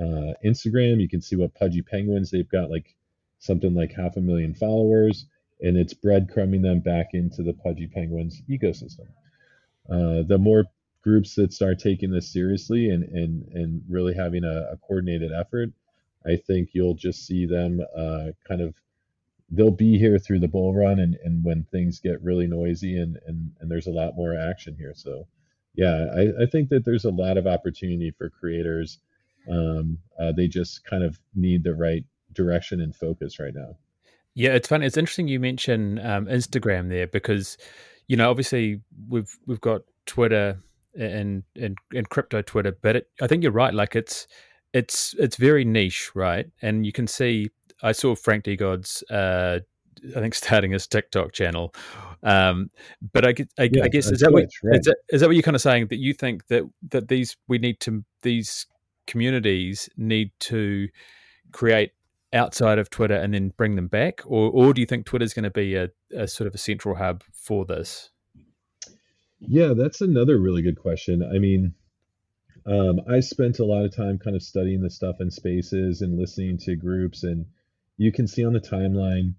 uh, 0.00 0.32
Instagram. 0.44 1.00
You 1.00 1.08
can 1.08 1.20
see 1.20 1.36
what 1.36 1.54
Pudgy 1.54 1.82
Penguins, 1.82 2.30
they've 2.30 2.48
got 2.48 2.70
like 2.70 2.94
something 3.38 3.74
like 3.74 3.92
half 3.92 4.16
a 4.16 4.20
million 4.20 4.54
followers, 4.54 5.26
and 5.60 5.76
it's 5.76 5.94
breadcrumbing 5.94 6.62
them 6.62 6.80
back 6.80 7.08
into 7.12 7.42
the 7.42 7.54
Pudgy 7.54 7.86
Penguins 7.86 8.42
ecosystem. 8.48 9.08
Uh, 9.90 10.22
the 10.26 10.38
more 10.38 10.64
groups 11.02 11.34
that 11.34 11.52
start 11.52 11.78
taking 11.78 12.10
this 12.10 12.32
seriously 12.32 12.88
and, 12.90 13.04
and, 13.04 13.46
and 13.52 13.82
really 13.88 14.14
having 14.14 14.44
a, 14.44 14.72
a 14.72 14.76
coordinated 14.78 15.30
effort, 15.32 15.70
I 16.26 16.36
think 16.36 16.70
you'll 16.72 16.94
just 16.94 17.26
see 17.26 17.46
them 17.46 17.80
uh, 17.96 18.28
kind 18.48 18.62
of 18.62 18.74
they'll 19.50 19.70
be 19.70 19.98
here 19.98 20.18
through 20.18 20.40
the 20.40 20.48
bull 20.48 20.74
run 20.74 20.98
and, 20.98 21.16
and 21.22 21.44
when 21.44 21.64
things 21.64 22.00
get 22.00 22.22
really 22.22 22.46
noisy 22.46 22.98
and, 22.98 23.18
and, 23.26 23.52
and 23.60 23.70
there's 23.70 23.86
a 23.86 23.92
lot 23.92 24.16
more 24.16 24.36
action 24.36 24.74
here. 24.78 24.94
So 24.96 25.26
yeah, 25.74 26.06
I, 26.16 26.44
I 26.44 26.46
think 26.46 26.70
that 26.70 26.84
there's 26.84 27.04
a 27.04 27.10
lot 27.10 27.36
of 27.36 27.46
opportunity 27.46 28.10
for 28.10 28.30
creators. 28.30 28.98
Um, 29.50 29.98
uh, 30.18 30.32
they 30.32 30.48
just 30.48 30.84
kind 30.84 31.04
of 31.04 31.18
need 31.34 31.62
the 31.62 31.74
right 31.74 32.04
direction 32.32 32.80
and 32.80 32.96
focus 32.96 33.38
right 33.38 33.54
now. 33.54 33.76
Yeah, 34.34 34.50
it's 34.50 34.68
funny. 34.68 34.86
It's 34.86 34.96
interesting 34.96 35.28
you 35.28 35.40
mention 35.40 35.98
um, 36.00 36.26
Instagram 36.26 36.88
there 36.88 37.06
because, 37.06 37.56
you 38.08 38.16
know, 38.16 38.30
obviously 38.30 38.80
we've 39.08 39.36
we've 39.46 39.60
got 39.60 39.82
Twitter 40.06 40.58
and 40.98 41.44
and 41.60 41.78
and 41.94 42.08
crypto 42.08 42.42
Twitter, 42.42 42.76
but 42.82 42.96
it, 42.96 43.08
I 43.20 43.26
think 43.26 43.42
you're 43.42 43.52
right. 43.52 43.72
Like 43.72 43.94
it's 43.94 44.26
it's 44.72 45.14
it's 45.18 45.36
very 45.36 45.64
niche, 45.64 46.10
right? 46.14 46.46
And 46.62 46.84
you 46.84 46.92
can 46.92 47.06
see 47.06 47.50
I 47.82 47.92
saw 47.92 48.14
Frank 48.14 48.44
DeGods, 48.44 49.02
uh, 49.10 49.60
I 50.16 50.20
think 50.20 50.34
starting 50.34 50.72
his 50.72 50.86
TikTok 50.86 51.32
channel. 51.32 51.74
Um, 52.22 52.70
but 53.12 53.26
I, 53.26 53.34
I, 53.58 53.70
yeah, 53.72 53.84
I 53.84 53.88
guess 53.88 54.10
is 54.10 54.20
that, 54.20 54.32
what, 54.32 54.46
right. 54.62 54.78
is 54.78 54.86
that 54.86 54.96
is 55.10 55.20
that 55.20 55.28
what 55.28 55.36
you're 55.36 55.42
kind 55.42 55.54
of 55.54 55.62
saying 55.62 55.88
that 55.88 55.98
you 55.98 56.12
think 56.14 56.46
that 56.48 56.64
that 56.90 57.08
these 57.08 57.36
we 57.46 57.58
need 57.58 57.80
to 57.80 58.04
these 58.22 58.66
communities 59.06 59.88
need 59.96 60.30
to 60.40 60.88
create 61.52 61.92
outside 62.34 62.78
of 62.78 62.90
Twitter 62.90 63.14
and 63.14 63.32
then 63.32 63.52
bring 63.56 63.76
them 63.76 63.88
back, 63.88 64.20
or 64.26 64.50
or 64.50 64.74
do 64.74 64.80
you 64.80 64.86
think 64.86 65.06
Twitter 65.06 65.24
is 65.24 65.32
going 65.32 65.44
to 65.44 65.50
be 65.50 65.76
a, 65.76 65.90
a 66.14 66.26
sort 66.26 66.46
of 66.46 66.54
a 66.54 66.58
central 66.58 66.96
hub 66.96 67.22
for 67.32 67.64
this? 67.64 68.10
Yeah, 69.40 69.74
that's 69.74 70.00
another 70.00 70.38
really 70.38 70.62
good 70.62 70.78
question. 70.78 71.22
I 71.22 71.38
mean, 71.38 71.74
um, 72.66 73.00
I 73.08 73.20
spent 73.20 73.58
a 73.58 73.64
lot 73.64 73.84
of 73.84 73.94
time 73.94 74.18
kind 74.18 74.36
of 74.36 74.42
studying 74.42 74.80
the 74.80 74.90
stuff 74.90 75.16
in 75.20 75.30
spaces 75.30 76.00
and 76.00 76.18
listening 76.18 76.58
to 76.58 76.76
groups, 76.76 77.22
and 77.22 77.46
you 77.96 78.10
can 78.12 78.26
see 78.26 78.44
on 78.44 78.52
the 78.52 78.60
timeline. 78.60 79.34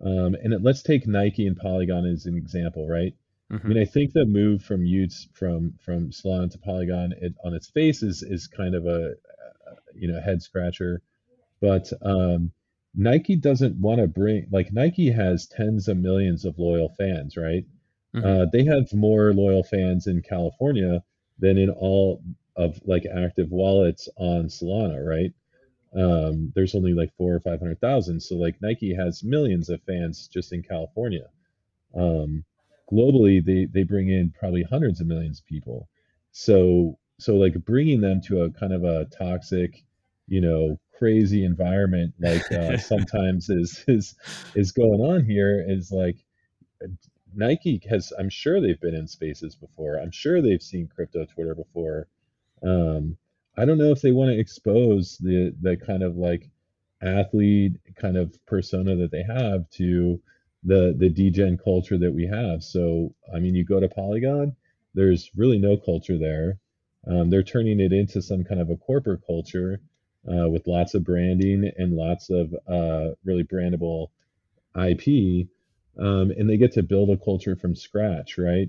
Um, 0.00 0.34
and 0.42 0.52
it, 0.52 0.62
let's 0.62 0.82
take 0.82 1.06
Nike 1.06 1.46
and 1.46 1.56
Polygon 1.56 2.06
as 2.06 2.26
an 2.26 2.36
example, 2.36 2.88
right? 2.88 3.14
Mm-hmm. 3.52 3.66
I 3.66 3.68
mean, 3.68 3.78
I 3.78 3.84
think 3.84 4.12
the 4.12 4.24
move 4.24 4.62
from 4.62 4.80
y00ts 4.84 5.28
from 5.34 5.74
from 5.78 6.10
Solana 6.10 6.50
to 6.52 6.58
Polygon 6.58 7.12
it, 7.20 7.34
on 7.44 7.54
its 7.54 7.68
face 7.68 8.02
is 8.02 8.22
is 8.22 8.46
kind 8.46 8.74
of 8.74 8.86
a, 8.86 9.10
a 9.10 9.74
you 9.94 10.10
know 10.10 10.20
head 10.20 10.42
scratcher, 10.42 11.02
but 11.62 11.90
um, 12.02 12.50
Nike 12.94 13.36
doesn't 13.36 13.80
want 13.80 14.00
to 14.00 14.08
bring 14.08 14.48
like 14.50 14.72
Nike 14.72 15.10
has 15.10 15.46
tens 15.46 15.88
of 15.88 15.96
millions 15.96 16.44
of 16.44 16.58
loyal 16.58 16.90
fans, 16.98 17.36
right? 17.36 17.64
Mm-hmm. 18.14 18.26
Uh, 18.26 18.46
they 18.52 18.64
have 18.64 18.92
more 18.92 19.32
loyal 19.32 19.62
fans 19.62 20.06
in 20.08 20.20
California 20.20 21.02
than 21.38 21.56
in 21.56 21.70
all 21.70 22.22
of 22.56 22.78
like 22.84 23.06
active 23.06 23.50
wallets 23.50 24.08
on 24.16 24.46
Solana, 24.46 25.06
right? 25.06 25.32
Um, 25.94 26.52
there's 26.54 26.74
only 26.74 26.94
like 26.94 27.14
four 27.16 27.32
or 27.32 27.40
five 27.40 27.60
hundred 27.60 27.80
thousand. 27.80 28.20
So 28.20 28.34
like 28.34 28.60
Nike 28.60 28.94
has 28.94 29.22
millions 29.22 29.68
of 29.68 29.80
fans 29.84 30.28
just 30.28 30.52
in 30.52 30.62
California. 30.62 31.28
Um, 31.94 32.44
globally, 32.90 33.44
they 33.44 33.66
they 33.66 33.84
bring 33.84 34.08
in 34.08 34.34
probably 34.38 34.64
hundreds 34.64 35.00
of 35.00 35.06
millions 35.06 35.38
of 35.38 35.46
people. 35.46 35.88
So 36.32 36.98
so 37.20 37.36
like 37.36 37.54
bringing 37.64 38.00
them 38.00 38.20
to 38.22 38.42
a 38.42 38.50
kind 38.50 38.72
of 38.72 38.82
a 38.82 39.04
toxic, 39.16 39.84
you 40.26 40.40
know, 40.40 40.80
crazy 40.98 41.44
environment 41.44 42.14
like 42.20 42.50
uh, 42.52 42.76
sometimes 42.92 43.48
is 43.48 43.84
is 43.88 44.14
is 44.54 44.72
going 44.72 45.00
on 45.00 45.24
here 45.24 45.64
is 45.66 45.90
like 45.90 46.16
Nike 47.34 47.80
has, 47.88 48.12
I'm 48.18 48.28
sure 48.28 48.60
they've 48.60 48.80
been 48.80 48.94
in 48.94 49.06
spaces 49.06 49.54
before. 49.54 49.98
I'm 49.98 50.10
sure 50.10 50.40
they've 50.40 50.62
seen 50.62 50.88
crypto 50.88 51.24
Twitter 51.24 51.54
before. 51.54 52.08
Um, 52.62 53.16
I 53.56 53.64
don't 53.64 53.78
know 53.78 53.90
if 53.90 54.00
they 54.00 54.12
want 54.12 54.30
to 54.30 54.38
expose 54.38 55.18
the 55.18 55.54
the 55.60 55.76
kind 55.76 56.02
of 56.02 56.16
like 56.16 56.50
athlete 57.02 57.72
kind 57.96 58.16
of 58.16 58.34
persona 58.46 58.96
that 58.96 59.10
they 59.10 59.22
have 59.22 59.68
to 59.70 60.20
the 60.62 60.94
the 60.96 61.08
degen 61.08 61.58
culture 61.58 61.98
that 61.98 62.12
we 62.12 62.26
have. 62.26 62.62
So 62.62 63.14
I 63.34 63.38
mean, 63.40 63.54
you 63.54 63.64
go 63.64 63.80
to 63.80 63.88
Polygon, 63.88 64.56
there's 64.94 65.30
really 65.36 65.58
no 65.58 65.76
culture 65.76 66.18
there. 66.18 66.58
Um, 67.06 67.30
they're 67.30 67.42
turning 67.42 67.80
it 67.80 67.92
into 67.92 68.22
some 68.22 68.44
kind 68.44 68.60
of 68.60 68.70
a 68.70 68.76
corporate 68.76 69.26
culture 69.26 69.80
uh, 70.30 70.48
with 70.48 70.66
lots 70.66 70.94
of 70.94 71.04
branding 71.04 71.70
and 71.76 71.94
lots 71.94 72.30
of 72.30 72.54
uh, 72.68 73.14
really 73.24 73.44
brandable 73.44 74.08
IP 74.76 75.48
um, 75.98 76.30
and 76.30 76.48
they 76.48 76.56
get 76.56 76.72
to 76.72 76.82
build 76.82 77.10
a 77.10 77.16
culture 77.16 77.56
from 77.56 77.74
scratch, 77.74 78.38
right? 78.38 78.68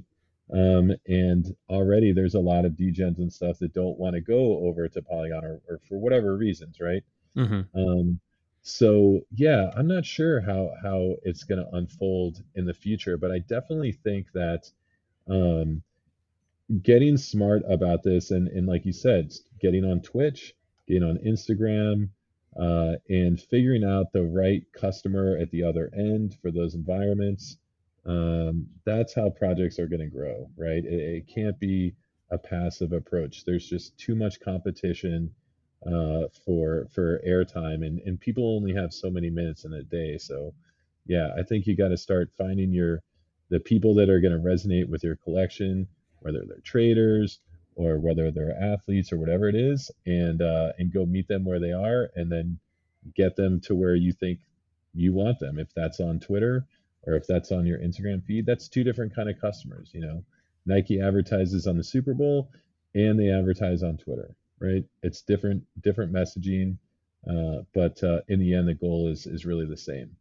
Um, 0.54 0.94
and 1.08 1.56
already 1.70 2.12
there's 2.12 2.36
a 2.36 2.40
lot 2.40 2.66
of 2.66 2.74
degens 2.74 3.18
and 3.18 3.32
stuff 3.32 3.60
that 3.60 3.74
don't 3.74 3.98
want 3.98 4.16
to 4.16 4.22
go 4.22 4.66
over 4.68 4.88
to 4.88 5.02
Polygon 5.02 5.46
or, 5.46 5.62
or 5.70 5.80
for 5.88 6.00
whatever 6.00 6.36
reasons, 6.36 6.80
right? 6.80 7.04
Mm-hmm. 7.36 7.80
Um, 7.80 8.20
so 8.62 9.22
yeah, 9.34 9.72
I'm 9.76 9.88
not 9.88 10.06
sure 10.06 10.42
how 10.42 10.72
how 10.82 11.16
it's 11.24 11.44
going 11.44 11.64
to 11.64 11.76
unfold 11.76 12.44
in 12.56 12.66
the 12.66 12.74
future, 12.74 13.18
but 13.18 13.32
I 13.32 13.40
definitely 13.40 13.94
think 13.94 14.28
that 14.34 14.70
um, 15.30 15.82
getting 16.82 17.18
smart 17.18 17.64
about 17.68 18.04
this 18.04 18.32
and 18.32 18.48
and 18.50 18.68
like 18.68 18.86
you 18.86 18.94
said, 18.94 19.34
getting 19.60 19.86
on 19.86 20.02
Twitch, 20.02 20.54
getting 20.88 21.04
on 21.04 21.18
Instagram, 21.26 22.10
uh, 22.60 22.98
and 23.10 23.40
figuring 23.40 23.84
out 23.84 24.12
the 24.12 24.24
right 24.24 24.64
customer 24.74 25.38
at 25.38 25.50
the 25.52 25.64
other 25.64 25.90
end 25.96 26.38
for 26.42 26.52
those 26.52 26.76
environments. 26.76 27.58
Um, 28.06 28.68
that's 28.86 29.14
how 29.14 29.30
projects 29.30 29.80
are 29.80 29.88
going 29.88 30.02
to 30.02 30.08
grow, 30.08 30.50
right? 30.58 30.84
It, 30.84 30.94
it, 30.94 31.28
can't 31.28 31.58
be 31.60 31.96
a 32.30 32.38
passive 32.38 32.92
approach. 32.92 33.46
There's 33.46 33.68
just 33.68 33.98
too 33.98 34.14
much 34.14 34.42
competition 34.42 35.32
uh, 35.86 36.24
for 36.46 36.88
for 36.92 37.22
airtime, 37.26 37.86
and 37.86 38.00
and 38.00 38.20
people 38.20 38.56
only 38.56 38.74
have 38.74 38.94
so 38.94 39.10
many 39.10 39.30
minutes 39.30 39.66
in 39.66 39.74
a 39.74 39.84
day. 39.84 40.18
So, 40.18 40.54
yeah, 41.06 41.30
I 41.38 41.44
think 41.44 41.66
you 41.66 41.76
got 41.78 41.90
to 41.90 41.98
start 41.98 42.32
finding 42.38 42.74
your 42.74 43.02
the 43.50 43.60
people 43.60 43.94
that 43.96 44.10
are 44.10 44.20
going 44.20 44.34
to 44.34 44.40
resonate 44.40 44.90
with 44.90 45.04
your 45.04 45.16
collection, 45.16 45.88
whether 46.20 46.44
they're 46.46 46.60
traders, 46.64 47.40
or 47.76 47.98
whether 47.98 48.32
they're 48.32 48.58
athletes 48.62 49.12
or 49.12 49.18
whatever 49.18 49.48
it 49.48 49.56
is, 49.56 49.92
and 50.06 50.42
uh, 50.42 50.74
and 50.78 50.94
go 50.94 51.06
meet 51.06 51.28
them 51.28 51.46
where 51.46 51.60
they 51.60 51.72
are, 51.72 52.10
and 52.16 52.32
then 52.32 52.60
get 53.16 53.36
them 53.36 53.60
to 53.62 53.76
where 53.76 53.96
you 53.96 54.14
think 54.14 54.40
you 54.94 55.14
want 55.14 55.40
them. 55.40 55.60
If 55.60 55.74
that's 55.74 56.00
on 56.00 56.20
Twitter 56.20 56.66
or 57.06 57.16
if 57.16 57.28
that's 57.28 57.52
on 57.52 57.66
your 57.66 57.80
Instagram 57.80 58.24
feed, 58.24 58.46
that's 58.46 58.68
two 58.68 58.84
different 58.84 59.14
kind 59.14 59.30
of 59.30 59.40
customers. 59.40 59.90
You 59.94 60.02
know, 60.02 60.24
Nike 60.66 61.02
advertises 61.02 61.68
on 61.68 61.78
the 61.78 61.84
Super 61.84 62.14
Bowl, 62.14 62.50
and 62.96 63.20
they 63.20 63.30
advertise 63.30 63.84
on 63.84 63.98
Twitter, 63.98 64.36
right? 64.60 64.84
It's 65.02 65.22
different 65.22 65.64
different 65.82 66.14
messaging, 66.14 66.78
uh, 67.30 67.64
but 67.74 68.02
uh, 68.04 68.22
in 68.28 68.40
the 68.40 68.54
end, 68.54 68.68
the 68.68 68.74
goal 68.74 69.10
is 69.10 69.26
is 69.26 69.46
really 69.46 69.66
the 69.66 69.78
same. 69.78 70.16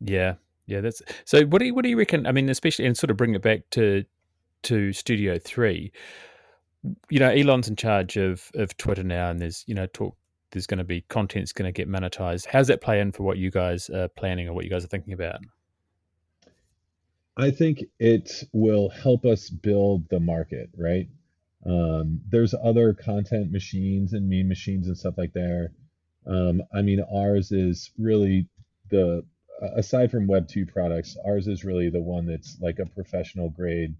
Yeah, 0.00 0.34
yeah. 0.66 0.80
That's 0.80 1.02
so. 1.24 1.44
What 1.44 1.60
do 1.60 1.66
you 1.66 1.74
what 1.74 1.82
do 1.82 1.90
you 1.90 1.98
reckon? 1.98 2.26
I 2.26 2.32
mean, 2.32 2.48
especially 2.48 2.86
and 2.86 2.96
sort 2.96 3.10
of 3.10 3.16
bring 3.16 3.34
it 3.34 3.42
back 3.42 3.70
to 3.70 4.04
to 4.64 4.92
Studio 4.92 5.38
Three 5.38 5.92
you 7.08 7.18
know, 7.18 7.30
Elon's 7.30 7.68
in 7.68 7.76
charge 7.76 8.16
of 8.16 8.50
of 8.54 8.76
Twitter 8.76 9.02
now, 9.02 9.30
and 9.30 9.40
there's 9.40 9.64
you 9.66 9.74
know 9.74 9.86
talk. 9.86 10.16
There's 10.50 10.66
going 10.66 10.78
to 10.78 10.84
be 10.84 11.00
content's 11.08 11.52
going 11.52 11.72
to 11.72 11.72
get 11.72 11.88
monetized. 11.88 12.46
How's 12.46 12.66
that 12.66 12.82
play 12.82 13.00
in 13.00 13.12
for 13.12 13.22
what 13.22 13.38
you 13.38 13.50
guys 13.50 13.88
are 13.88 14.08
planning 14.08 14.48
or 14.48 14.52
what 14.52 14.64
you 14.64 14.70
guys 14.70 14.84
are 14.84 14.88
thinking 14.88 15.14
about? 15.14 15.40
I 17.38 17.50
think 17.50 17.84
it 17.98 18.44
will 18.52 18.90
help 18.90 19.24
us 19.24 19.48
build 19.48 20.10
the 20.10 20.20
market, 20.20 20.68
right? 20.76 21.08
Um, 21.64 22.20
there's 22.28 22.54
other 22.54 22.92
content 22.92 23.50
machines 23.50 24.12
and 24.12 24.28
meme 24.28 24.48
machines 24.48 24.88
and 24.88 24.98
stuff 24.98 25.16
like 25.16 25.32
there. 25.32 25.72
Um, 26.26 26.62
I 26.74 26.82
mean, 26.82 27.00
ours 27.00 27.50
is 27.50 27.90
really 27.98 28.48
the 28.90 29.24
aside 29.76 30.10
from 30.10 30.26
Web 30.26 30.48
two 30.48 30.66
products, 30.66 31.16
ours 31.24 31.46
is 31.46 31.64
really 31.64 31.88
the 31.88 32.02
one 32.02 32.26
that's 32.26 32.58
like 32.60 32.78
a 32.78 32.86
professional 32.86 33.48
grade 33.48 33.94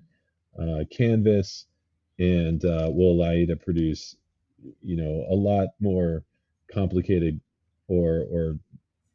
uh, 0.61 0.85
canvas 0.91 1.67
and 2.19 2.64
uh, 2.64 2.88
will 2.90 3.12
allow 3.12 3.33
you 3.33 3.47
to 3.47 3.57
produce, 3.57 4.16
you 4.83 4.97
know, 4.97 5.26
a 5.31 5.35
lot 5.35 5.69
more 5.81 6.25
complicated 6.73 7.40
or 7.88 8.25
or 8.31 8.59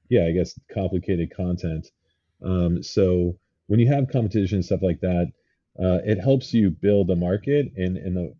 yeah, 0.09 0.25
I 0.25 0.31
guess 0.31 0.59
complicated 0.73 1.35
content. 1.35 1.91
Um, 2.43 2.81
so 2.83 3.37
when 3.67 3.79
you 3.79 3.87
have 3.87 4.09
competition 4.09 4.57
and 4.57 4.65
stuff 4.65 4.81
like 4.81 5.01
that, 5.01 5.31
uh, 5.79 5.99
it 6.05 6.19
helps 6.19 6.53
you 6.53 6.69
build 6.69 7.09
a 7.09 7.15
market, 7.15 7.71
and 7.75 7.97
and 7.97 8.15
the 8.15 8.33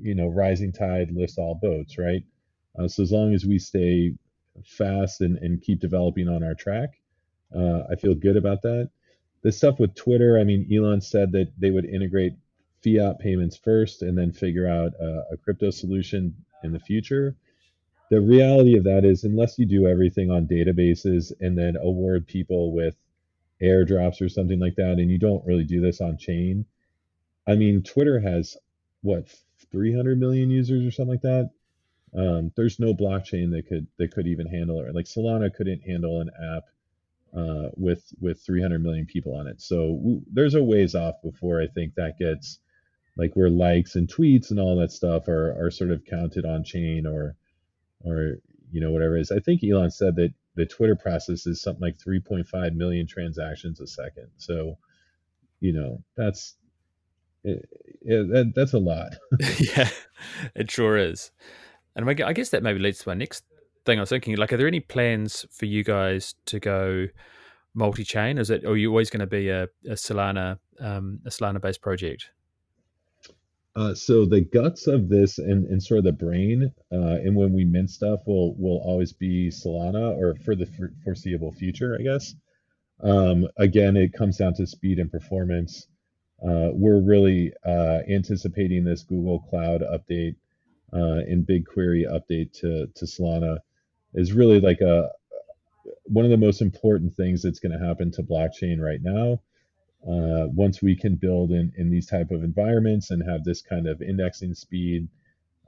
you 0.00 0.14
know 0.14 0.28
rising 0.28 0.72
tide 0.72 1.10
lifts 1.12 1.38
all 1.38 1.58
boats, 1.60 1.98
right? 1.98 2.22
Uh, 2.78 2.88
so 2.88 3.02
as 3.02 3.12
long 3.12 3.34
as 3.34 3.44
we 3.44 3.58
stay 3.58 4.14
fast 4.64 5.20
and, 5.20 5.38
and 5.38 5.62
keep 5.62 5.80
developing 5.80 6.28
on 6.28 6.42
our 6.42 6.54
track, 6.54 6.90
uh, 7.54 7.82
I 7.90 7.96
feel 7.96 8.14
good 8.14 8.36
about 8.36 8.62
that. 8.62 8.90
The 9.42 9.52
stuff 9.52 9.78
with 9.78 9.94
Twitter, 9.94 10.38
I 10.38 10.44
mean, 10.44 10.68
Elon 10.72 11.00
said 11.00 11.32
that 11.32 11.52
they 11.58 11.70
would 11.70 11.84
integrate 11.84 12.34
fiat 12.82 13.18
payments 13.18 13.56
first 13.56 14.02
and 14.02 14.16
then 14.16 14.32
figure 14.32 14.68
out 14.68 14.92
a, 15.00 15.24
a 15.32 15.36
crypto 15.36 15.70
solution 15.70 16.34
in 16.62 16.72
the 16.72 16.80
future. 16.80 17.36
The 18.10 18.20
reality 18.20 18.76
of 18.76 18.84
that 18.84 19.04
is, 19.04 19.24
unless 19.24 19.58
you 19.58 19.66
do 19.66 19.86
everything 19.86 20.30
on 20.30 20.46
databases 20.46 21.32
and 21.40 21.58
then 21.58 21.76
award 21.76 22.26
people 22.26 22.72
with 22.72 22.96
airdrops 23.62 24.20
or 24.20 24.28
something 24.28 24.60
like 24.60 24.76
that, 24.76 24.98
and 24.98 25.10
you 25.10 25.18
don't 25.18 25.44
really 25.46 25.64
do 25.64 25.80
this 25.80 26.00
on 26.00 26.18
chain, 26.18 26.66
I 27.46 27.56
mean, 27.56 27.82
Twitter 27.82 28.20
has 28.20 28.56
what 29.02 29.28
300 29.72 30.18
million 30.18 30.50
users 30.50 30.84
or 30.86 30.90
something 30.90 31.12
like 31.14 31.22
that. 31.22 31.50
Um, 32.16 32.52
there's 32.56 32.80
no 32.80 32.94
blockchain 32.94 33.50
that 33.52 33.66
could 33.68 33.86
that 33.98 34.12
could 34.12 34.26
even 34.26 34.46
handle 34.46 34.80
it. 34.80 34.94
Like 34.94 35.06
Solana 35.06 35.52
couldn't 35.52 35.82
handle 35.82 36.20
an 36.20 36.30
app 36.56 36.64
uh, 37.36 37.70
with 37.76 38.04
with 38.20 38.40
300 38.44 38.82
million 38.82 39.06
people 39.06 39.34
on 39.34 39.46
it. 39.46 39.60
So 39.60 39.96
w- 39.96 40.22
there's 40.32 40.54
a 40.54 40.62
ways 40.62 40.94
off 40.94 41.16
before 41.22 41.60
I 41.60 41.66
think 41.66 41.94
that 41.94 42.18
gets 42.18 42.60
like 43.16 43.32
where 43.34 43.50
likes 43.50 43.96
and 43.96 44.08
tweets 44.08 44.50
and 44.50 44.60
all 44.60 44.76
that 44.76 44.92
stuff 44.92 45.28
are 45.28 45.52
are 45.58 45.70
sort 45.70 45.90
of 45.90 46.04
counted 46.04 46.44
on 46.44 46.64
chain 46.64 47.06
or 47.06 47.36
or 48.04 48.36
you 48.70 48.80
know 48.80 48.90
whatever 48.90 49.16
it 49.16 49.22
is. 49.22 49.30
I 49.30 49.40
think 49.40 49.62
Elon 49.64 49.90
said 49.90 50.16
that 50.16 50.32
the 50.54 50.66
Twitter 50.66 50.96
process 50.96 51.46
is 51.46 51.60
something 51.60 51.82
like 51.82 51.98
3.5 51.98 52.74
million 52.74 53.06
transactions 53.06 53.80
a 53.80 53.86
second. 53.86 54.28
So 54.36 54.78
you 55.60 55.72
know 55.72 56.02
that's 56.16 56.56
it, 57.44 57.68
it, 58.02 58.28
that, 58.30 58.52
that's 58.54 58.72
a 58.72 58.78
lot. 58.78 59.12
yeah, 59.76 59.88
it 60.54 60.70
sure 60.70 60.96
is. 60.96 61.30
And 61.94 62.08
I 62.10 62.32
guess 62.34 62.50
that 62.50 62.62
maybe 62.62 62.78
leads 62.78 62.98
to 62.98 63.08
my 63.08 63.14
next 63.14 63.44
thing 63.86 63.98
I 63.98 64.02
was 64.02 64.10
thinking. 64.10 64.36
Like, 64.36 64.52
are 64.52 64.58
there 64.58 64.66
any 64.66 64.80
plans 64.80 65.46
for 65.50 65.64
you 65.64 65.82
guys 65.82 66.34
to 66.46 66.60
go 66.60 67.06
multi-chain? 67.72 68.36
Is 68.36 68.50
it, 68.50 68.64
or 68.64 68.72
are 68.72 68.76
you 68.76 68.90
always 68.90 69.08
going 69.08 69.20
to 69.20 69.26
be 69.26 69.48
a, 69.48 69.62
a 69.86 69.92
Solana, 69.92 70.58
um, 70.78 71.20
a 71.24 71.30
Solana-based 71.30 71.80
project? 71.80 72.30
Uh, 73.76 73.94
so 73.94 74.24
the 74.24 74.40
guts 74.40 74.86
of 74.86 75.10
this 75.10 75.38
and, 75.38 75.66
and 75.66 75.82
sort 75.82 75.98
of 75.98 76.04
the 76.04 76.12
brain, 76.12 76.72
uh, 76.90 76.96
and 77.22 77.36
when 77.36 77.52
we 77.52 77.64
mint 77.64 77.90
stuff, 77.90 78.20
will 78.26 78.54
will 78.56 78.78
always 78.78 79.12
be 79.12 79.50
Solana, 79.50 80.16
or 80.16 80.34
for 80.44 80.54
the 80.56 80.66
foreseeable 81.04 81.52
future, 81.52 81.96
I 82.00 82.02
guess. 82.02 82.34
Um, 83.02 83.46
again, 83.58 83.96
it 83.98 84.14
comes 84.14 84.38
down 84.38 84.54
to 84.54 84.66
speed 84.66 84.98
and 84.98 85.12
performance. 85.12 85.88
Uh, 86.42 86.70
we're 86.72 87.00
really 87.00 87.52
uh, 87.66 88.00
anticipating 88.10 88.82
this 88.84 89.02
Google 89.02 89.40
Cloud 89.40 89.82
update 89.82 90.36
uh, 90.94 91.20
and 91.28 91.46
BigQuery 91.46 92.04
update 92.10 92.52
to 92.60 92.86
to 92.94 93.04
Solana 93.04 93.58
is 94.14 94.32
really 94.32 94.60
like 94.60 94.80
a 94.80 95.10
one 96.04 96.24
of 96.24 96.30
the 96.30 96.38
most 96.38 96.62
important 96.62 97.14
things 97.14 97.42
that's 97.42 97.58
going 97.58 97.78
to 97.78 97.86
happen 97.86 98.10
to 98.12 98.22
blockchain 98.22 98.80
right 98.80 99.00
now. 99.02 99.40
Uh, 100.02 100.46
once 100.48 100.82
we 100.82 100.94
can 100.94 101.16
build 101.16 101.50
in, 101.50 101.72
in 101.76 101.90
these 101.90 102.06
type 102.06 102.30
of 102.30 102.44
environments 102.44 103.10
and 103.10 103.28
have 103.28 103.44
this 103.44 103.62
kind 103.62 103.88
of 103.88 104.00
indexing 104.02 104.54
speed, 104.54 105.08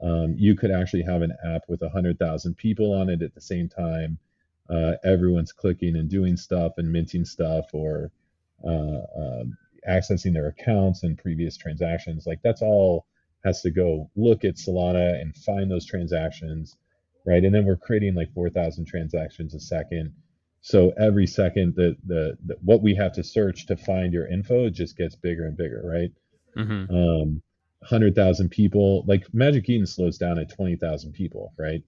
um, 0.01 0.35
you 0.37 0.55
could 0.55 0.71
actually 0.71 1.03
have 1.03 1.21
an 1.21 1.35
app 1.45 1.63
with 1.67 1.81
100,000 1.81 2.55
people 2.55 2.93
on 2.93 3.09
it 3.09 3.21
at 3.21 3.33
the 3.35 3.41
same 3.41 3.67
time. 3.67 4.17
Uh, 4.69 4.93
everyone's 5.03 5.51
clicking 5.51 5.95
and 5.95 6.09
doing 6.09 6.37
stuff 6.37 6.73
and 6.77 6.91
minting 6.91 7.25
stuff 7.25 7.65
or 7.73 8.11
uh, 8.65 9.01
um, 9.17 9.57
accessing 9.87 10.33
their 10.33 10.47
accounts 10.47 11.03
and 11.03 11.17
previous 11.17 11.57
transactions. 11.57 12.25
Like 12.25 12.39
that's 12.43 12.61
all 12.61 13.05
has 13.43 13.61
to 13.61 13.71
go 13.71 14.09
look 14.15 14.43
at 14.43 14.55
Solana 14.55 15.19
and 15.19 15.35
find 15.35 15.71
those 15.71 15.85
transactions, 15.85 16.75
right? 17.25 17.43
And 17.43 17.53
then 17.53 17.65
we're 17.65 17.77
creating 17.77 18.15
like 18.15 18.33
4,000 18.33 18.85
transactions 18.85 19.53
a 19.53 19.59
second. 19.59 20.13
So 20.61 20.91
every 20.99 21.25
second 21.25 21.75
that 21.75 21.95
the, 22.05 22.37
the, 22.45 22.55
what 22.61 22.81
we 22.81 22.95
have 22.95 23.13
to 23.13 23.23
search 23.23 23.65
to 23.67 23.77
find 23.77 24.13
your 24.13 24.27
info 24.27 24.69
just 24.69 24.97
gets 24.97 25.15
bigger 25.15 25.45
and 25.45 25.55
bigger, 25.55 25.81
right? 25.83 26.11
Mm-hmm. 26.57 26.93
Um, 26.93 27.41
100,000 27.79 28.49
people, 28.49 29.03
like 29.07 29.33
Magic 29.33 29.69
Eden 29.69 29.87
slows 29.87 30.17
down 30.17 30.37
at 30.37 30.53
20,000 30.53 31.13
people, 31.13 31.53
right? 31.57 31.81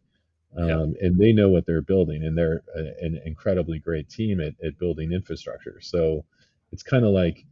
Um, 0.58 0.68
yeah. 0.68 1.08
And 1.08 1.20
they 1.20 1.34
know 1.34 1.50
what 1.50 1.66
they're 1.66 1.82
building, 1.82 2.24
and 2.24 2.38
they're 2.38 2.64
a, 2.76 3.06
an 3.06 3.22
incredibly 3.26 3.80
great 3.80 4.10
team 4.10 4.40
at, 4.40 4.54
at 4.64 4.78
building 4.78 5.12
infrastructure. 5.12 5.80
So 5.82 6.26
it's 6.72 6.84
kind 6.84 7.06
of 7.06 7.12
like 7.12 7.46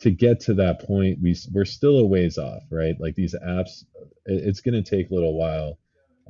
to 0.00 0.10
get 0.10 0.40
to 0.40 0.54
that 0.54 0.80
point, 0.86 1.18
we 1.22 1.34
we're 1.52 1.64
still 1.64 1.98
a 1.98 2.06
ways 2.06 2.38
off, 2.38 2.62
right? 2.70 2.94
Like 3.00 3.14
these 3.14 3.34
apps, 3.34 3.84
it's 4.26 4.60
going 4.60 4.82
to 4.82 4.88
take 4.88 5.10
a 5.10 5.14
little 5.14 5.34
while, 5.34 5.78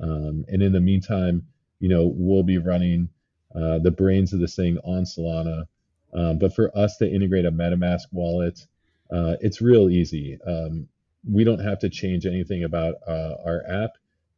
um, 0.01 0.45
and 0.47 0.61
in 0.61 0.71
the 0.71 0.79
meantime, 0.79 1.45
you 1.79 1.89
know, 1.89 2.11
we'll 2.15 2.43
be 2.43 2.57
running 2.57 3.09
uh, 3.55 3.79
the 3.79 3.91
brains 3.91 4.33
of 4.33 4.39
this 4.39 4.55
thing 4.55 4.77
on 4.83 5.03
Solana. 5.03 5.65
Um, 6.13 6.37
but 6.39 6.53
for 6.53 6.75
us 6.77 6.97
to 6.97 7.11
integrate 7.11 7.45
a 7.45 7.51
MetaMask 7.51 8.05
wallet, 8.11 8.65
uh, 9.11 9.35
it's 9.41 9.61
real 9.61 9.89
easy. 9.89 10.37
Um, 10.45 10.87
we 11.29 11.43
don't 11.43 11.59
have 11.59 11.79
to 11.79 11.89
change 11.89 12.25
anything 12.25 12.63
about 12.63 12.95
uh, 13.07 13.35
our 13.45 13.63
app 13.67 13.91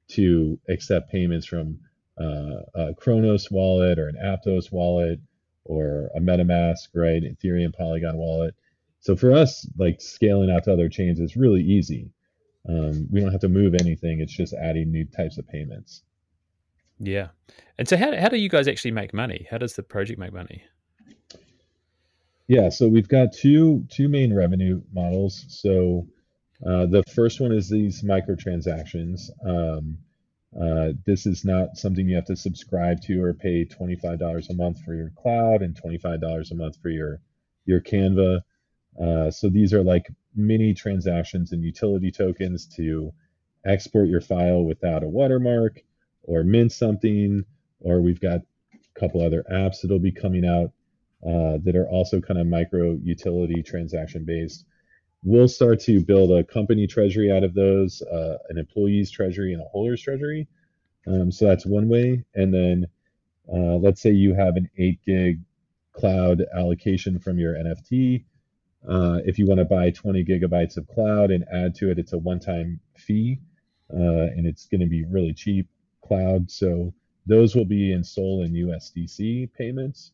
to 0.10 0.60
accept 0.70 1.12
payments 1.12 1.46
from 1.46 1.80
uh, 2.20 2.62
a 2.76 2.94
Cronos 2.96 3.50
wallet 3.52 4.00
or 4.00 4.08
an 4.08 4.18
Aptos 4.22 4.72
wallet 4.72 5.20
or 5.66 6.10
a 6.16 6.20
MetaMask, 6.20 6.90
right? 6.94 7.22
Ethereum 7.24 7.76
Polygon 7.76 8.18
wallet. 8.18 8.56
So 9.02 9.16
for 9.16 9.32
us, 9.32 9.68
like 9.78 10.02
scaling 10.02 10.50
out 10.50 10.66
to 10.66 10.74
other 10.74 10.90
chains 10.90 11.20
is 11.20 11.38
really 11.38 11.62
easy. 11.62 12.12
Um, 12.68 13.08
we 13.12 13.22
don't 13.22 13.32
have 13.32 13.42
to 13.42 13.50
move 13.50 13.76
anything. 13.80 14.20
It's 14.20 14.36
just 14.36 14.54
adding 14.54 14.92
new 14.92 15.06
types 15.06 15.38
of 15.38 15.48
payments. 15.48 16.04
Yeah. 17.00 17.30
And 17.78 17.88
so 17.88 17.98
how, 17.98 18.16
how 18.20 18.28
do 18.30 18.38
you 18.38 18.50
guys 18.50 18.68
actually 18.68 18.92
make 18.92 19.14
money? 19.14 19.48
How 19.50 19.58
does 19.58 19.74
the 19.74 19.84
project 19.84 20.20
make 20.20 20.34
money? 20.34 20.64
Yeah, 22.48 22.70
so 22.70 22.88
we've 22.88 23.08
got 23.08 23.32
two 23.32 23.86
two 23.90 24.10
main 24.10 24.34
revenue 24.34 24.82
models. 24.92 25.46
So 25.50 26.08
uh, 26.66 26.88
the 26.88 27.04
first 27.04 27.40
one 27.40 27.52
is 27.52 27.70
these 27.70 28.02
microtransactions. 28.02 29.30
Um, 29.46 30.00
uh, 30.60 30.94
this 31.06 31.26
is 31.26 31.46
not 31.46 31.78
something 31.78 32.08
you 32.08 32.16
have 32.16 32.26
to 32.26 32.36
subscribe 32.36 33.02
to 33.02 33.24
or 33.24 33.36
pay 33.36 33.66
$25 33.66 34.50
a 34.50 34.54
month 34.56 34.82
for 34.84 34.96
your 34.96 35.12
cloud 35.12 35.62
and 35.62 35.80
$25 35.80 36.52
a 36.52 36.56
month 36.56 36.78
for 36.82 36.90
your 36.90 37.22
your 37.66 37.80
Canva. 37.80 38.42
Uh, 39.00 39.30
so 39.30 39.48
these 39.48 39.74
are 39.74 39.84
like 39.84 40.08
mini 40.36 40.74
transactions 40.74 41.52
and 41.52 41.64
utility 41.64 42.12
tokens 42.12 42.66
to 42.66 43.14
export 43.66 44.08
your 44.08 44.22
file 44.22 44.64
without 44.64 45.04
a 45.04 45.08
watermark 45.08 45.84
or 46.30 46.44
mint 46.44 46.72
something. 46.72 47.44
Or 47.82 48.02
we've 48.02 48.22
got 48.22 48.42
a 48.74 49.00
couple 49.00 49.22
other 49.22 49.44
apps 49.52 49.82
that'll 49.82 50.00
be 50.00 50.12
coming 50.12 50.46
out 50.46 50.72
uh, 51.26 51.58
that 51.64 51.76
are 51.76 51.90
also 51.90 52.22
kind 52.22 52.40
of 52.40 52.48
micro 52.48 52.98
utility 53.04 53.62
transaction 53.64 54.24
based. 54.26 54.66
We'll 55.24 55.50
start 55.50 55.82
to 55.82 56.00
build 56.00 56.32
a 56.32 56.46
company 56.46 56.88
treasury 56.88 57.30
out 57.32 57.44
of 57.44 57.54
those, 57.54 58.02
uh, 58.02 58.38
an 58.50 58.58
employee's 58.58 59.12
treasury, 59.12 59.54
and 59.54 59.62
a 59.62 59.66
holder's 59.66 60.02
treasury. 60.02 60.48
Um, 61.08 61.32
so 61.32 61.46
that's 61.46 61.66
one 61.66 61.90
way. 61.90 62.24
And 62.36 62.54
then 62.54 62.88
uh, 63.52 63.78
let's 63.78 64.02
say 64.02 64.12
you 64.12 64.34
have 64.34 64.56
an 64.56 64.70
8 64.78 65.00
gig 65.06 65.40
cloud 65.92 66.46
allocation 66.56 67.20
from 67.20 67.40
your 67.40 67.56
NFT. 67.56 68.24
Uh, 68.88 69.20
if 69.26 69.38
you 69.38 69.46
want 69.46 69.60
to 69.60 69.66
buy 69.66 69.90
20 69.90 70.24
gigabytes 70.24 70.78
of 70.78 70.88
cloud 70.88 71.32
and 71.32 71.44
add 71.52 71.76
to 71.76 71.92
it, 71.92 72.00
it's 72.00 72.14
a 72.14 72.18
one 72.18 72.40
time 72.40 72.80
fee 72.96 73.40
uh, 73.94 74.32
and 74.36 74.46
it's 74.46 74.68
going 74.68 74.82
to 74.82 74.88
be 74.88 75.04
really 75.06 75.34
cheap 75.34 75.68
cloud. 76.10 76.52
So 76.52 76.94
those 77.26 77.56
will 77.56 77.66
be 77.66 77.94
in 77.94 78.04
SOL 78.04 78.42
and 78.42 78.56
USDC 78.56 79.54
payments 79.54 80.12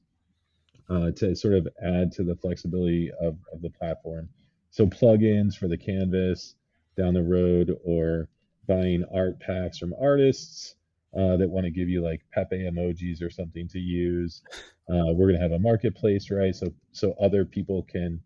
uh, 0.90 1.12
to 1.12 1.36
sort 1.36 1.56
of 1.56 1.68
add 1.82 2.12
to 2.12 2.24
the 2.24 2.36
flexibility 2.36 3.12
of, 3.20 3.38
of 3.52 3.62
the 3.62 3.70
platform. 3.70 4.30
So 4.70 4.86
plugins 4.86 5.56
for 5.56 5.68
the 5.68 5.78
canvas 5.78 6.56
down 6.98 7.14
the 7.14 7.24
road 7.24 7.76
or 7.84 8.28
buying 8.68 9.06
art 9.14 9.40
packs 9.40 9.78
from 9.78 9.96
artists 10.00 10.76
uh, 11.18 11.38
that 11.38 11.50
want 11.50 11.66
to 11.66 11.72
give 11.72 11.88
you 11.88 12.04
like 12.04 12.22
Pepe 12.34 12.70
emojis 12.70 13.24
or 13.24 13.30
something 13.30 13.68
to 13.70 13.80
use. 13.80 14.42
Uh, 14.90 15.14
we're 15.14 15.28
going 15.28 15.36
to 15.36 15.42
have 15.42 15.54
a 15.54 15.60
marketplace, 15.60 16.30
right? 16.30 16.54
So 16.54 16.74
so 16.92 17.16
other 17.20 17.46
people 17.46 17.84
can 17.84 18.20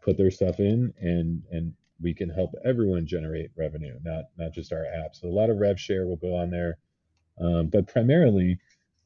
put 0.00 0.16
their 0.16 0.30
stuff 0.30 0.60
in 0.60 0.94
and 1.00 1.42
and 1.50 1.74
we 2.00 2.14
can 2.14 2.30
help 2.30 2.54
everyone 2.64 3.06
generate 3.06 3.50
revenue, 3.56 3.98
not 4.04 4.26
not 4.38 4.52
just 4.52 4.72
our 4.72 4.86
app. 4.86 5.16
So 5.16 5.28
a 5.28 5.34
lot 5.34 5.50
of 5.50 5.58
rev 5.58 5.80
share 5.80 6.06
will 6.06 6.16
go 6.16 6.36
on 6.36 6.50
there, 6.50 6.78
um, 7.40 7.68
but 7.68 7.86
primarily 7.88 8.58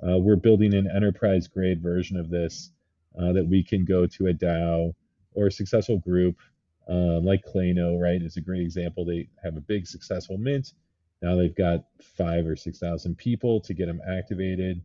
uh, 0.07 0.18
we're 0.18 0.37
building 0.37 0.75
an 0.75 0.90
enterprise 0.95 1.49
grade 1.49 1.83
version 1.83 2.16
of 2.18 2.31
this 2.31 2.73
uh, 3.21 3.33
that 3.33 3.47
we 3.47 3.62
can 3.62 3.85
go 3.85 4.07
to 4.07 4.29
a 4.29 4.35
DAO 4.35 4.95
or 5.35 5.49
a 5.49 5.53
successful 5.53 5.99
group 5.99 6.37
uh, 6.88 7.21
like 7.21 7.45
Clayno, 7.45 8.01
right? 8.01 8.23
Is 8.23 8.37
a 8.37 8.40
great 8.40 8.62
example. 8.62 9.05
They 9.05 9.29
have 9.42 9.57
a 9.57 9.61
big 9.61 9.87
successful 9.87 10.38
mint. 10.38 10.75
Now 11.23 11.37
they've 11.37 11.55
got 11.55 11.85
five 12.18 12.47
or 12.47 12.57
six 12.57 12.79
thousand 12.79 13.16
people 13.18 13.61
to 13.62 13.75
get 13.75 13.87
them 13.87 14.01
activated, 14.09 14.83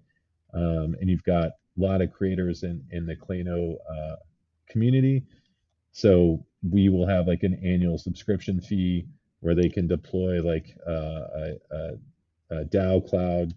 um, 0.54 0.96
and 1.00 1.10
you've 1.10 1.24
got 1.24 1.48
a 1.48 1.54
lot 1.78 2.02
of 2.02 2.14
creators 2.14 2.64
in 2.64 2.84
in 2.92 3.06
the 3.06 3.16
Clayno 3.16 3.76
uh, 3.92 4.18
community 4.70 5.24
so 5.92 6.46
we 6.70 6.90
will 6.90 7.08
have 7.08 7.28
like 7.28 7.44
an 7.44 7.60
annual 7.64 7.98
subscription 7.98 8.62
fee 8.62 9.08
where 9.42 9.56
they 9.56 9.70
can 9.70 9.88
deploy 9.88 10.42
like 10.44 10.78
uh, 10.88 10.92
a, 10.92 11.56
a, 11.72 11.92
a 12.50 12.64
DAO 12.64 13.08
cloud 13.08 13.54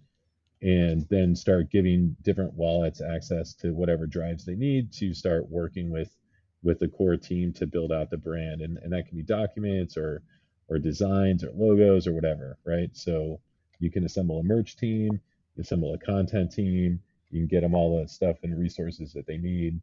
and 0.62 1.06
then 1.08 1.34
start 1.34 1.70
giving 1.70 2.16
different 2.22 2.54
wallets 2.54 3.00
access 3.00 3.54
to 3.54 3.72
whatever 3.72 4.06
drives 4.06 4.44
they 4.44 4.56
need 4.56 4.92
to 4.92 5.14
start 5.14 5.48
working 5.50 5.90
with 5.90 6.14
with 6.62 6.78
the 6.78 6.88
core 6.88 7.16
team 7.16 7.52
to 7.54 7.66
build 7.66 7.90
out 7.90 8.10
the 8.10 8.18
brand. 8.18 8.60
And, 8.60 8.76
and 8.78 8.92
that 8.92 9.06
can 9.06 9.16
be 9.16 9.22
documents 9.22 9.96
or 9.96 10.22
or 10.68 10.78
designs 10.78 11.42
or 11.42 11.50
logos 11.54 12.06
or 12.06 12.12
whatever 12.12 12.58
right? 12.64 12.90
So 12.94 13.40
you 13.78 13.90
can 13.90 14.04
assemble 14.04 14.40
a 14.40 14.44
merch 14.44 14.76
team 14.76 15.20
assemble 15.58 15.94
a 15.94 15.98
content 15.98 16.52
team 16.52 17.00
you 17.30 17.40
can 17.40 17.46
get 17.46 17.62
them 17.62 17.74
all 17.74 18.00
the 18.00 18.08
stuff 18.08 18.36
and 18.42 18.58
resources 18.58 19.12
that 19.12 19.26
they 19.26 19.38
need. 19.38 19.80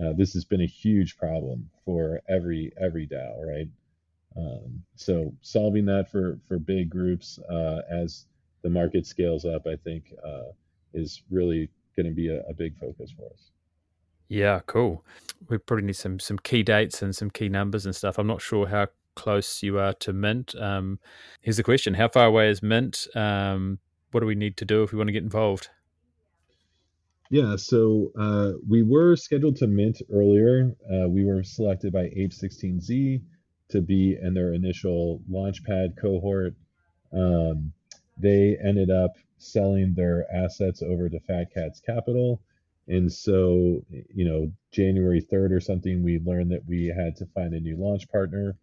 Uh, 0.00 0.12
this 0.12 0.32
has 0.32 0.44
been 0.44 0.62
a 0.62 0.66
huge 0.66 1.16
problem 1.16 1.70
for 1.84 2.20
every 2.28 2.72
every 2.80 3.06
DAO, 3.06 3.46
right? 3.46 3.68
Um, 4.36 4.82
so 4.94 5.34
solving 5.40 5.86
that 5.86 6.10
for 6.10 6.38
for 6.48 6.58
big 6.58 6.90
groups 6.90 7.38
uh, 7.50 7.82
as 7.88 8.26
the 8.66 8.70
market 8.70 9.06
scales 9.06 9.44
up, 9.44 9.64
I 9.64 9.76
think, 9.76 10.12
uh, 10.26 10.50
is 10.92 11.22
really 11.30 11.70
going 11.94 12.06
to 12.06 12.12
be 12.12 12.30
a, 12.30 12.40
a, 12.48 12.52
big 12.52 12.76
focus 12.76 13.12
for 13.16 13.26
us. 13.26 13.52
Yeah, 14.26 14.58
cool. 14.66 15.04
We 15.48 15.58
probably 15.58 15.86
need 15.86 15.94
some 15.94 16.18
some 16.18 16.38
key 16.38 16.64
dates 16.64 17.00
and 17.00 17.14
some 17.14 17.30
key 17.30 17.48
numbers 17.48 17.86
and 17.86 17.94
stuff. 17.94 18.18
I'm 18.18 18.26
not 18.26 18.42
sure 18.42 18.66
how 18.66 18.88
close 19.14 19.62
you 19.62 19.78
are 19.78 19.92
to 19.92 20.12
Mint. 20.12 20.56
Um, 20.56 20.98
here's 21.42 21.58
the 21.58 21.62
question: 21.62 21.94
How 21.94 22.08
far 22.08 22.26
away 22.26 22.50
is 22.50 22.60
Mint? 22.60 23.06
Um, 23.14 23.78
what 24.10 24.18
do 24.18 24.26
we 24.26 24.34
need 24.34 24.56
to 24.56 24.64
do 24.64 24.82
if 24.82 24.90
we 24.90 24.98
want 24.98 25.06
to 25.06 25.12
get 25.12 25.22
involved? 25.22 25.68
Yeah, 27.30 27.54
so 27.54 28.10
uh, 28.18 28.52
we 28.68 28.82
were 28.82 29.14
scheduled 29.14 29.56
to 29.56 29.68
mint 29.68 30.02
earlier. 30.12 30.74
Uh, 30.92 31.08
we 31.08 31.24
were 31.24 31.44
selected 31.44 31.92
by 31.92 32.06
Ape16Z 32.06 33.22
to 33.70 33.80
be 33.80 34.16
in 34.20 34.34
their 34.34 34.54
initial 34.54 35.20
launchpad 35.30 36.00
cohort. 36.00 36.54
Um, 37.12 37.72
they 38.16 38.56
ended 38.62 38.90
up 38.90 39.16
selling 39.38 39.94
their 39.94 40.26
assets 40.32 40.82
over 40.82 41.08
to 41.08 41.20
Fat 41.20 41.52
Cats 41.52 41.80
Capital. 41.80 42.40
And 42.88 43.12
so, 43.12 43.84
you 43.90 44.24
know, 44.24 44.52
January 44.70 45.20
3rd 45.20 45.52
or 45.52 45.60
something, 45.60 46.02
we 46.02 46.20
learned 46.20 46.52
that 46.52 46.66
we 46.66 46.86
had 46.86 47.16
to 47.16 47.26
find 47.26 47.52
a 47.52 47.60
new 47.60 47.76
launch 47.76 48.08
partner. 48.08 48.56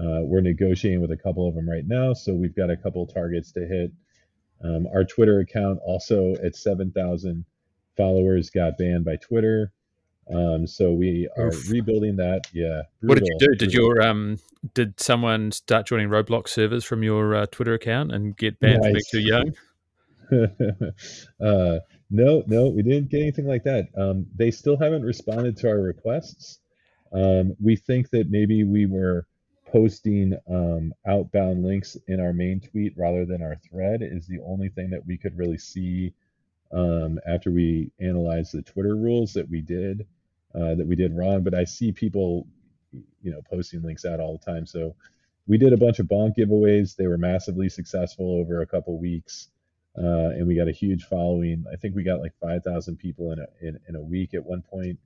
Uh, 0.00 0.22
we're 0.22 0.40
negotiating 0.40 1.00
with 1.00 1.10
a 1.10 1.16
couple 1.16 1.46
of 1.46 1.54
them 1.54 1.68
right 1.68 1.86
now, 1.86 2.12
so 2.12 2.32
we've 2.32 2.54
got 2.54 2.70
a 2.70 2.76
couple 2.76 3.04
targets 3.06 3.52
to 3.52 3.66
hit. 3.66 3.92
Um, 4.62 4.86
our 4.92 5.04
Twitter 5.04 5.40
account 5.40 5.80
also 5.84 6.34
at 6.42 6.56
7,000 6.56 7.44
followers 7.96 8.50
got 8.50 8.78
banned 8.78 9.04
by 9.04 9.16
Twitter. 9.16 9.72
Um, 10.32 10.66
so 10.66 10.92
we 10.92 11.28
are 11.36 11.48
Oof. 11.48 11.70
rebuilding 11.70 12.16
that. 12.16 12.42
Yeah. 12.52 12.82
Brutal, 13.00 13.08
what 13.08 13.18
did 13.18 13.28
you 13.28 13.38
do? 13.38 13.54
Did 13.54 13.72
your 13.72 14.02
um 14.02 14.38
did 14.74 15.00
someone 15.00 15.52
start 15.52 15.86
joining 15.86 16.08
Roblox 16.08 16.48
servers 16.48 16.84
from 16.84 17.02
your 17.02 17.34
uh, 17.34 17.46
Twitter 17.46 17.74
account 17.74 18.12
and 18.12 18.36
get 18.36 18.60
banned 18.60 18.82
nice. 18.82 19.08
for 19.10 19.16
being 19.18 19.26
too 19.26 19.28
young? 19.28 19.54
uh, 21.40 21.78
no, 22.10 22.42
no, 22.46 22.68
we 22.68 22.82
didn't 22.82 23.08
get 23.08 23.22
anything 23.22 23.46
like 23.46 23.64
that. 23.64 23.88
Um, 23.96 24.26
they 24.34 24.50
still 24.50 24.76
haven't 24.76 25.02
responded 25.02 25.56
to 25.58 25.68
our 25.68 25.78
requests. 25.78 26.58
Um, 27.12 27.56
we 27.62 27.76
think 27.76 28.10
that 28.10 28.30
maybe 28.30 28.64
we 28.64 28.86
were 28.86 29.26
posting 29.70 30.36
um, 30.50 30.92
outbound 31.06 31.64
links 31.64 31.96
in 32.06 32.20
our 32.20 32.32
main 32.32 32.60
tweet 32.60 32.94
rather 32.96 33.24
than 33.24 33.42
our 33.42 33.56
thread 33.56 34.00
is 34.02 34.26
the 34.26 34.40
only 34.40 34.68
thing 34.68 34.90
that 34.90 35.06
we 35.06 35.16
could 35.16 35.36
really 35.36 35.58
see 35.58 36.12
um, 36.72 37.18
after 37.26 37.50
we 37.50 37.90
analyzed 38.00 38.52
the 38.52 38.62
Twitter 38.62 38.96
rules 38.96 39.32
that 39.34 39.48
we 39.48 39.60
did 39.60 40.06
uh, 40.54 40.74
that 40.74 40.86
we 40.86 40.96
did 40.96 41.16
wrong. 41.16 41.42
But 41.42 41.54
I 41.54 41.64
see 41.64 41.92
people, 41.92 42.46
you 43.22 43.30
know, 43.30 43.40
posting 43.50 43.82
links 43.82 44.04
out 44.04 44.20
all 44.20 44.38
the 44.38 44.50
time. 44.50 44.66
So 44.66 44.94
we 45.46 45.58
did 45.58 45.72
a 45.72 45.76
bunch 45.76 45.98
of 45.98 46.06
bonk 46.06 46.36
giveaways. 46.36 46.96
They 46.96 47.06
were 47.06 47.18
massively 47.18 47.68
successful 47.68 48.38
over 48.40 48.60
a 48.60 48.66
couple 48.66 48.98
weeks. 48.98 49.48
Uh, 49.96 50.30
and 50.30 50.46
we 50.46 50.54
got 50.54 50.68
a 50.68 50.72
huge 50.72 51.04
following. 51.04 51.64
I 51.72 51.76
think 51.76 51.96
we 51.96 52.04
got 52.04 52.20
like 52.20 52.32
5,000 52.40 52.96
people 52.96 53.32
in 53.32 53.40
a, 53.40 53.46
in, 53.66 53.80
in 53.88 53.96
a 53.96 54.00
week 54.00 54.34
at 54.34 54.44
one 54.44 54.62
point. 54.62 54.98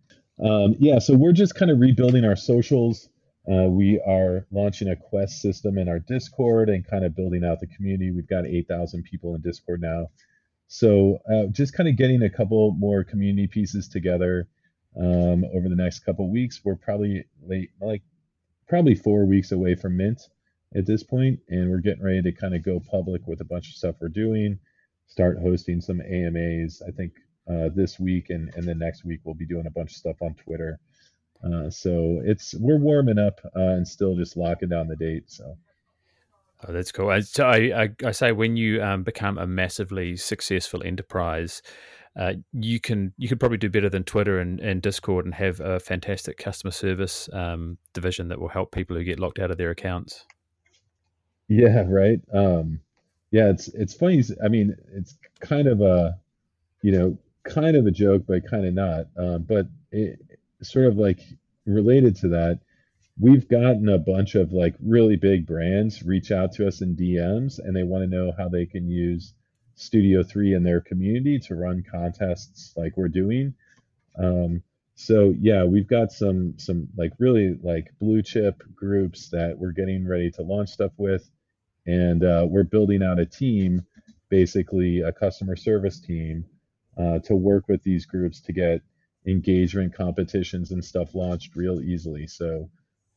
Um, 0.43 0.75
yeah, 0.79 0.99
so 0.99 1.15
we're 1.15 1.33
just 1.33 1.55
kind 1.55 1.71
of 1.71 1.81
rebuilding 1.81 2.25
our 2.25 2.37
socials. 2.37 3.09
Uh, 3.51 3.69
we 3.69 4.01
are 4.07 4.47
launching 4.51 4.89
a 4.89 4.97
quest 4.97 5.41
system 5.41 5.79
in 5.79 5.89
our 5.89 5.99
Discord 5.99 6.69
and 6.69 6.87
kind 6.87 7.05
of 7.05 7.17
building 7.17 7.45
out 7.45 7.61
the 7.61 7.67
community. 7.67 8.11
We've 8.11 8.29
got 8.29 8.47
8,000 8.47 9.03
people 9.05 9.35
in 9.35 9.41
Discord 9.41 9.81
now. 9.81 10.11
So 10.69 11.19
uh, 11.31 11.47
just 11.51 11.75
kind 11.75 11.89
of 11.89 11.97
getting 11.97 12.23
a 12.23 12.31
couple 12.31 12.73
more 12.73 13.05
community 13.05 13.47
pieces 13.47 13.89
together 13.89 14.49
um, 14.99 15.45
over 15.55 15.69
the 15.69 15.77
next 15.77 16.01
couple 16.01 16.31
weeks. 16.31 16.61
We're 16.65 16.77
probably 16.77 17.25
late, 17.47 17.71
like 17.81 18.03
probably 18.69 18.95
four 18.95 19.27
weeks 19.27 19.53
away 19.53 19.75
from 19.75 19.97
Mint 19.97 20.23
at 20.75 20.87
this 20.87 21.03
point, 21.03 21.41
and 21.49 21.71
we're 21.71 21.79
getting 21.79 22.03
ready 22.03 22.23
to 22.23 22.33
kind 22.33 22.55
of 22.55 22.65
go 22.65 22.81
public 22.81 23.27
with 23.27 23.41
a 23.41 23.45
bunch 23.45 23.69
of 23.69 23.75
stuff 23.75 23.97
we're 24.01 24.09
doing. 24.09 24.59
Start 25.07 25.39
hosting 25.39 25.81
some 25.81 26.01
AMAs. 26.01 26.83
I 26.87 26.91
think 26.91 27.13
uh, 27.51 27.69
this 27.75 27.99
week 27.99 28.31
and 28.31 28.55
and 28.55 28.67
then 28.67 28.79
next 28.79 29.05
week 29.05 29.21
we'll 29.25 29.35
be 29.35 29.47
doing 29.47 29.67
a 29.67 29.71
bunch 29.71 29.91
of 29.91 29.97
stuff 29.97 30.17
on 30.21 30.35
Twitter. 30.35 30.79
Uh, 31.45 31.69
so 31.71 32.21
it's 32.25 32.55
we're 32.55 32.79
warming 32.79 33.19
up 33.19 33.41
uh, 33.57 33.75
and 33.75 33.87
still 33.87 34.17
just 34.17 34.37
locking 34.37 34.69
down 34.69 34.89
the 34.89 34.97
date. 34.97 35.31
So. 35.31 35.57
Oh, 36.67 36.73
that's 36.73 36.93
cool. 36.93 37.21
So 37.23 37.47
I, 37.47 37.83
I, 37.83 37.89
I 38.05 38.13
say 38.13 38.33
when 38.33 38.57
you 38.57 38.83
um, 38.83 39.03
become 39.03 39.39
a 39.39 39.47
massively 39.47 40.17
successful 40.17 40.83
enterprise, 40.85 41.61
uh, 42.15 42.35
you 42.53 42.79
can 42.79 43.13
you 43.17 43.29
could 43.29 43.41
probably 43.41 43.59
do 43.59 43.71
better 43.71 43.89
than 43.89 44.05
Twitter 44.05 44.39
and, 44.39 44.61
and 44.61 44.83
Discord 44.83 45.25
and 45.25 45.35
have 45.35 45.61
a 45.61 45.81
fantastic 45.81 46.37
customer 46.37 46.71
service 46.71 47.29
um, 47.33 47.79
division 47.95 48.29
that 48.29 48.41
will 48.41 48.49
help 48.49 48.71
people 48.71 48.97
who 48.97 49.03
get 49.03 49.19
locked 49.19 49.39
out 49.39 49.51
of 49.51 49.57
their 49.57 49.71
accounts. 49.71 50.27
Yeah, 51.49 51.85
right. 51.89 52.21
Um, 52.33 52.81
yeah, 53.31 53.49
it's 53.49 53.69
it's 53.69 53.95
funny. 53.95 54.23
I 54.45 54.49
mean, 54.49 54.77
it's 54.93 55.17
kind 55.41 55.67
of 55.67 55.81
a 55.81 56.19
you 56.83 56.93
know 56.93 57.19
kind 57.45 57.77
of 57.77 57.87
a 57.87 57.91
joke, 57.91 58.25
but 58.29 58.49
kind 58.49 58.67
of 58.67 58.75
not. 58.75 59.07
Uh, 59.17 59.39
but 59.39 59.67
it, 59.91 60.21
sort 60.63 60.87
of 60.87 60.97
like 60.97 61.21
related 61.67 62.15
to 62.17 62.29
that, 62.29 62.61
we've 63.19 63.49
gotten 63.49 63.89
a 63.89 63.99
bunch 63.99 64.35
of 64.35 64.53
like 64.53 64.75
really 64.83 65.17
big 65.17 65.47
brands 65.47 66.03
reach 66.03 66.31
out 66.31 66.53
to 66.53 66.67
us 66.67 66.81
in 66.81 66.97
DMs, 66.97 67.59
and 67.59 67.75
they 67.77 67.83
want 67.85 68.03
to 68.03 68.17
know 68.17 68.33
how 68.37 68.49
they 68.49 68.67
can 68.67 68.89
use 68.89 69.35
Studio 69.75 70.23
Three 70.23 70.55
in 70.55 70.63
their 70.63 70.81
community 70.81 71.39
to 71.41 71.55
run 71.55 71.85
contests 71.91 72.73
like 72.77 72.97
we're 72.97 73.09
doing. 73.09 73.55
Um, 74.19 74.63
so 74.95 75.35
yeah, 75.39 75.65
we've 75.65 75.89
got 75.89 76.13
some 76.13 76.55
some 76.59 76.89
like 76.97 77.13
really 77.19 77.59
like 77.63 77.93
blue 78.01 78.23
chip 78.23 78.63
groups 78.75 79.31
that 79.31 79.59
we're 79.59 79.73
getting 79.73 80.07
ready 80.07 80.31
to 80.33 80.43
launch 80.43 80.71
stuff 80.71 80.93
with, 80.97 81.29
and 81.87 82.25
uh, 82.25 82.47
we're 82.49 82.65
building 82.65 83.03
out 83.03 83.19
a 83.19 83.27
team, 83.27 83.87
basically 84.29 85.01
a 85.01 85.13
customer 85.13 85.57
service 85.57 86.01
team 86.01 86.45
uh, 86.99 87.19
to 87.21 87.35
work 87.35 87.69
with 87.69 87.83
these 87.83 88.07
groups 88.07 88.41
to 88.43 88.53
get 88.53 88.83
engagement 89.27 89.95
competitions 89.95 90.73
and 90.73 90.85
stuff 90.85 91.15
launched 91.15 91.55
real 91.57 91.81
easily. 91.81 92.27
So, 92.27 92.71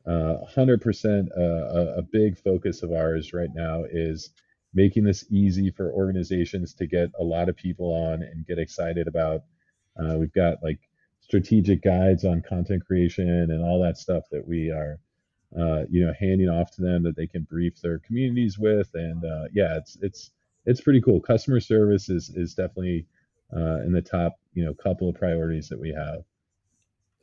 uh, 0.07 0.37
100% 0.55 1.27
uh, 1.35 1.41
a, 1.41 1.97
a 1.97 2.01
big 2.01 2.37
focus 2.37 2.83
of 2.83 2.91
ours 2.91 3.33
right 3.33 3.49
now 3.53 3.83
is 3.89 4.31
making 4.73 5.03
this 5.03 5.25
easy 5.31 5.71
for 5.71 5.91
organizations 5.91 6.73
to 6.75 6.85
get 6.85 7.09
a 7.19 7.23
lot 7.23 7.49
of 7.49 7.55
people 7.55 7.91
on 7.93 8.21
and 8.21 8.45
get 8.45 8.59
excited 8.59 9.07
about. 9.07 9.43
Uh, 9.97 10.17
we've 10.17 10.33
got 10.33 10.61
like 10.61 10.79
strategic 11.21 11.81
guides 11.81 12.25
on 12.25 12.41
content 12.41 12.85
creation 12.85 13.49
and 13.49 13.63
all 13.63 13.81
that 13.81 13.97
stuff 13.97 14.25
that 14.31 14.45
we 14.45 14.69
are, 14.69 14.99
uh, 15.57 15.85
you 15.89 16.05
know, 16.05 16.13
handing 16.19 16.49
off 16.49 16.69
to 16.71 16.81
them 16.81 17.01
that 17.03 17.15
they 17.15 17.25
can 17.25 17.43
brief 17.43 17.81
their 17.81 17.99
communities 17.99 18.59
with. 18.59 18.89
And 18.93 19.23
uh, 19.23 19.45
yeah, 19.53 19.77
it's 19.77 19.97
it's 20.01 20.31
it's 20.65 20.81
pretty 20.81 21.01
cool. 21.01 21.21
Customer 21.21 21.59
service 21.59 22.09
is 22.09 22.29
is 22.35 22.53
definitely 22.53 23.07
uh, 23.55 23.79
in 23.81 23.91
the 23.91 24.01
top, 24.01 24.37
you 24.53 24.65
know, 24.65 24.73
couple 24.73 25.07
of 25.09 25.15
priorities 25.15 25.69
that 25.69 25.79
we 25.79 25.93
have. 25.93 26.23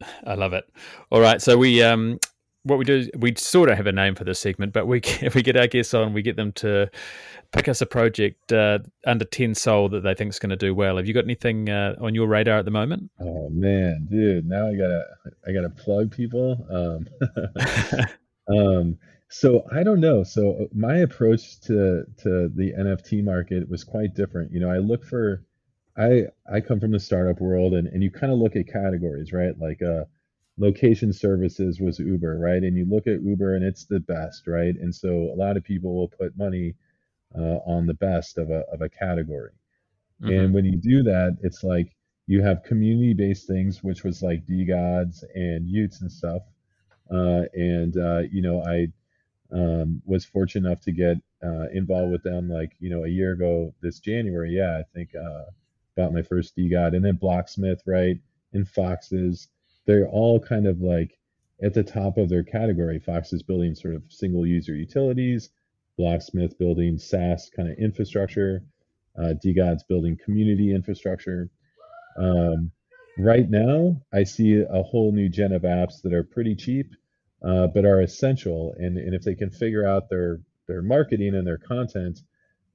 I 0.26 0.34
love 0.34 0.54
it. 0.54 0.64
All 1.10 1.20
right, 1.20 1.40
so 1.42 1.56
we 1.58 1.82
um, 1.82 2.18
what 2.64 2.78
we 2.78 2.84
do 2.84 3.08
we 3.18 3.34
sort 3.36 3.68
of 3.68 3.76
have 3.76 3.86
a 3.86 3.92
name 3.92 4.14
for 4.14 4.24
this 4.24 4.38
segment, 4.38 4.72
but 4.72 4.86
we 4.86 5.00
if 5.20 5.34
we 5.36 5.42
get 5.42 5.56
our 5.56 5.66
guests 5.66 5.94
on, 5.94 6.12
we 6.12 6.22
get 6.22 6.36
them 6.36 6.52
to 6.52 6.90
pick 7.52 7.68
us 7.68 7.80
a 7.80 7.86
project 7.86 8.52
uh, 8.52 8.78
under 9.06 9.24
ten 9.24 9.54
SOL 9.54 9.88
that 9.90 10.02
they 10.02 10.14
think 10.14 10.30
is 10.30 10.38
going 10.38 10.50
to 10.50 10.56
do 10.56 10.74
well. 10.74 10.96
Have 10.96 11.06
you 11.06 11.14
got 11.14 11.24
anything 11.24 11.68
uh, 11.68 11.94
on 12.00 12.14
your 12.14 12.26
radar 12.26 12.58
at 12.58 12.64
the 12.64 12.70
moment? 12.70 13.10
Oh 13.20 13.48
man, 13.50 14.06
dude, 14.10 14.46
now 14.46 14.68
I 14.68 14.74
gotta 14.74 15.04
I 15.46 15.52
gotta 15.52 15.70
plug 15.70 16.12
people. 16.12 16.66
Um, 16.70 18.06
um, 18.56 18.98
so 19.28 19.64
I 19.72 19.82
don't 19.82 20.00
know. 20.00 20.22
So 20.22 20.68
my 20.72 20.98
approach 20.98 21.60
to 21.62 22.04
to 22.22 22.48
the 22.54 22.72
NFT 22.78 23.24
market 23.24 23.68
was 23.68 23.82
quite 23.82 24.14
different. 24.14 24.52
You 24.52 24.60
know, 24.60 24.70
I 24.70 24.78
look 24.78 25.04
for 25.04 25.42
I 25.96 26.26
I 26.50 26.60
come 26.60 26.80
from 26.80 26.92
the 26.92 27.00
startup 27.00 27.40
world, 27.40 27.74
and 27.74 27.88
and 27.88 28.02
you 28.02 28.10
kind 28.10 28.32
of 28.32 28.38
look 28.38 28.56
at 28.56 28.68
categories, 28.68 29.32
right? 29.32 29.58
Like 29.58 29.82
uh, 29.82 30.04
location 30.62 31.12
services 31.12 31.80
was 31.80 31.98
Uber, 31.98 32.38
right? 32.38 32.62
And 32.62 32.76
you 32.76 32.86
look 32.88 33.08
at 33.08 33.22
Uber, 33.22 33.56
and 33.56 33.64
it's 33.64 33.84
the 33.84 34.00
best, 34.00 34.46
right? 34.46 34.74
And 34.76 34.94
so 34.94 35.08
a 35.08 35.36
lot 35.36 35.56
of 35.56 35.64
people 35.64 35.94
will 35.94 36.08
put 36.08 36.38
money 36.38 36.74
uh, 37.36 37.58
on 37.66 37.86
the 37.86 37.94
best 37.94 38.38
of 38.38 38.50
a 38.50 38.62
of 38.72 38.80
a 38.80 38.88
category. 38.88 39.52
Mm-hmm. 40.22 40.32
And 40.32 40.54
when 40.54 40.64
you 40.64 40.76
do 40.76 41.02
that, 41.02 41.36
it's 41.42 41.64
like 41.64 41.96
you 42.26 42.42
have 42.42 42.62
community 42.62 43.12
based 43.12 43.48
things, 43.48 43.82
which 43.82 44.04
was 44.04 44.22
like 44.22 44.46
DeGods 44.46 45.24
and 45.34 45.68
y00ts 45.68 46.00
and 46.00 46.12
stuff. 46.12 46.42
Uh, 47.10 47.42
and 47.54 47.96
uh, 47.96 48.20
you 48.30 48.40
know, 48.40 48.62
I 48.62 48.86
um, 49.52 50.00
was 50.06 50.24
fortunate 50.24 50.68
enough 50.68 50.80
to 50.82 50.92
get 50.92 51.16
uh, 51.44 51.66
involved 51.72 52.12
with 52.12 52.22
them 52.22 52.48
like 52.48 52.76
you 52.78 52.88
know 52.88 53.04
a 53.04 53.08
year 53.08 53.32
ago 53.32 53.74
this 53.82 53.98
January. 53.98 54.52
Yeah, 54.52 54.78
I 54.78 54.84
think 54.94 55.10
uh, 55.16 55.44
got 55.96 56.14
my 56.14 56.22
first 56.22 56.56
DeGod 56.56 56.94
and 56.94 57.04
then 57.04 57.18
Blocksmith, 57.18 57.80
right, 57.84 58.18
and 58.52 58.68
Foxes. 58.68 59.48
They're 59.86 60.08
all 60.08 60.40
kind 60.40 60.66
of 60.66 60.80
like 60.80 61.18
at 61.62 61.74
the 61.74 61.82
top 61.82 62.18
of 62.18 62.28
their 62.28 62.42
category. 62.44 62.98
Fox 62.98 63.32
is 63.32 63.42
building 63.42 63.74
sort 63.74 63.94
of 63.94 64.02
single 64.08 64.46
user 64.46 64.74
utilities, 64.74 65.50
Blocksmith 65.98 66.58
building 66.58 66.98
SaaS 66.98 67.50
kind 67.54 67.70
of 67.70 67.78
infrastructure, 67.78 68.62
uh, 69.18 69.34
DeGod's 69.44 69.84
building 69.84 70.18
community 70.24 70.74
infrastructure. 70.74 71.50
Um, 72.16 72.70
right 73.18 73.48
now, 73.48 74.00
I 74.12 74.24
see 74.24 74.60
a 74.60 74.82
whole 74.82 75.12
new 75.12 75.28
gen 75.28 75.52
of 75.52 75.62
apps 75.62 76.02
that 76.02 76.12
are 76.12 76.24
pretty 76.24 76.54
cheap, 76.54 76.94
uh, 77.44 77.66
but 77.68 77.84
are 77.84 78.00
essential. 78.00 78.74
And, 78.78 78.96
and 78.98 79.14
if 79.14 79.22
they 79.22 79.34
can 79.34 79.50
figure 79.50 79.86
out 79.86 80.08
their 80.08 80.40
their 80.68 80.82
marketing 80.82 81.34
and 81.34 81.46
their 81.46 81.58
content, 81.58 82.20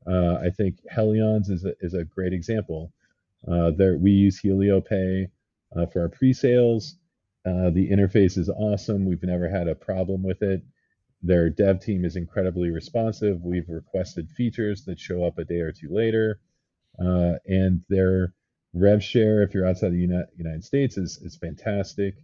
uh, 0.05 0.35
I 0.35 0.49
think 0.49 0.77
Helions 0.93 1.49
is 1.49 1.65
a, 1.65 1.73
is 1.79 1.93
a 1.93 2.03
great 2.03 2.33
example. 2.33 2.91
Uh, 3.47 3.71
there, 3.71 3.97
we 3.97 4.11
use 4.11 4.41
HelioPay 4.41 5.27
uh, 5.75 5.85
for 5.87 6.01
our 6.01 6.09
pre-sales. 6.09 6.95
Uh, 7.45 7.69
the 7.69 7.89
interface 7.89 8.37
is 8.37 8.49
awesome. 8.49 9.05
We've 9.05 9.23
never 9.23 9.49
had 9.49 9.67
a 9.67 9.75
problem 9.75 10.23
with 10.23 10.41
it. 10.41 10.61
Their 11.23 11.49
dev 11.49 11.79
team 11.79 12.05
is 12.05 12.15
incredibly 12.15 12.69
responsive. 12.69 13.41
We've 13.41 13.69
requested 13.69 14.29
features 14.29 14.85
that 14.85 14.99
show 14.99 15.23
up 15.25 15.37
a 15.37 15.45
day 15.45 15.61
or 15.61 15.71
two 15.71 15.89
later, 15.89 16.39
uh, 16.99 17.33
and 17.45 17.83
their 17.89 18.33
rev 18.73 19.03
share, 19.03 19.41
if 19.41 19.53
you're 19.53 19.65
outside 19.65 19.93
the 19.93 20.25
United 20.35 20.63
States, 20.63 20.97
is 20.97 21.19
is 21.23 21.37
fantastic. 21.37 22.15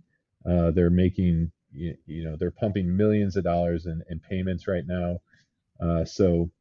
Uh, 0.45 0.71
they're 0.71 0.89
making 0.89 1.51
you, 1.71 1.95
you, 2.05 2.23
know 2.23 2.35
they're 2.35 2.51
pumping 2.51 2.95
millions 2.95 3.35
of 3.35 3.43
dollars 3.43 3.85
in, 3.85 4.03
in 4.09 4.19
payments 4.19 4.67
right 4.67 4.85
now. 4.85 5.19
Uh, 5.81 6.05
so 6.05 6.51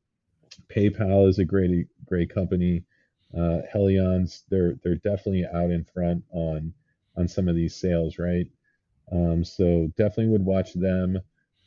PayPal 0.75 1.29
is 1.29 1.39
a 1.39 1.45
great 1.45 1.87
great 2.07 2.33
company 2.33 2.85
uh, 3.37 3.61
Helions, 3.75 4.43
they're 4.51 4.75
they're 4.83 4.97
definitely 4.97 5.47
out 5.47 5.71
in 5.71 5.85
front 5.85 6.25
on 6.31 6.75
on 7.17 7.29
some 7.29 7.49
of 7.49 7.55
these 7.57 7.75
sales, 7.75 8.19
right? 8.19 8.47
Um, 9.11 9.45
so 9.45 9.89
definitely 9.97 10.29
would 10.29 10.45
watch 10.45 10.73
them. 10.75 11.19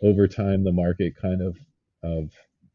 over 0.01 0.28
time 0.28 0.63
the 0.63 0.71
market 0.71 1.15
kind 1.15 1.41
of 1.41 1.58
of 2.04 2.30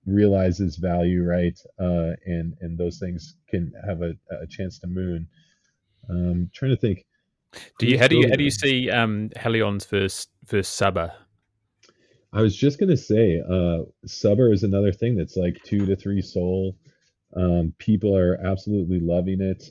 realizes 0.07 0.77
value, 0.77 1.25
right? 1.25 1.59
Uh, 1.79 2.13
and 2.27 2.57
and 2.61 2.79
those 2.79 2.99
things 2.99 3.37
can 3.49 3.73
have 3.87 4.03
a, 4.03 4.15
a 4.43 4.47
chance 4.47 4.79
to 4.81 4.87
moon. 4.87 5.29
Um, 6.09 6.51
trying 6.53 6.73
to 6.73 6.77
think. 6.77 7.07
Do 7.79 7.87
you 7.87 7.99
how 7.99 8.09
do 8.09 8.17
you 8.17 8.29
how 8.29 8.37
do 8.37 8.45
you 8.45 8.51
see 8.51 8.91
um, 8.91 9.31
Helions 9.37 9.89
versus 9.89 10.29
versus 10.47 10.69
Subber? 10.69 11.13
I 12.33 12.43
was 12.43 12.57
just 12.57 12.79
gonna 12.79 12.97
say, 12.97 13.43
uh, 13.49 13.81
Subber 14.07 14.53
is 14.53 14.63
another 14.63 14.93
thing 14.93 15.17
that's 15.17 15.37
like 15.37 15.59
two 15.65 15.85
to 15.87 15.97
three 15.97 16.23
SOL. 16.23 16.77
Um, 17.37 17.75
people 17.79 18.17
are 18.17 18.37
absolutely 18.45 19.01
loving 19.01 19.41
it. 19.41 19.71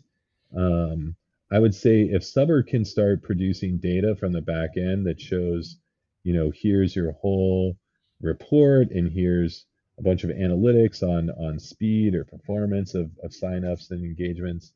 Um, 0.55 1.15
I 1.51 1.59
would 1.59 1.75
say 1.75 2.03
if 2.03 2.23
Subber 2.23 2.63
can 2.63 2.85
start 2.85 3.23
producing 3.23 3.77
data 3.77 4.15
from 4.15 4.31
the 4.31 4.41
back 4.41 4.77
end 4.77 5.05
that 5.07 5.19
shows, 5.19 5.77
you 6.23 6.33
know, 6.33 6.51
here's 6.53 6.95
your 6.95 7.11
whole 7.13 7.75
report 8.21 8.91
and 8.91 9.11
here's 9.11 9.65
a 9.97 10.01
bunch 10.03 10.23
of 10.23 10.29
analytics 10.29 11.03
on 11.03 11.29
on 11.31 11.59
speed 11.59 12.15
or 12.15 12.23
performance 12.23 12.95
of, 12.95 13.11
of 13.23 13.31
signups 13.31 13.91
and 13.91 14.03
engagements, 14.03 14.73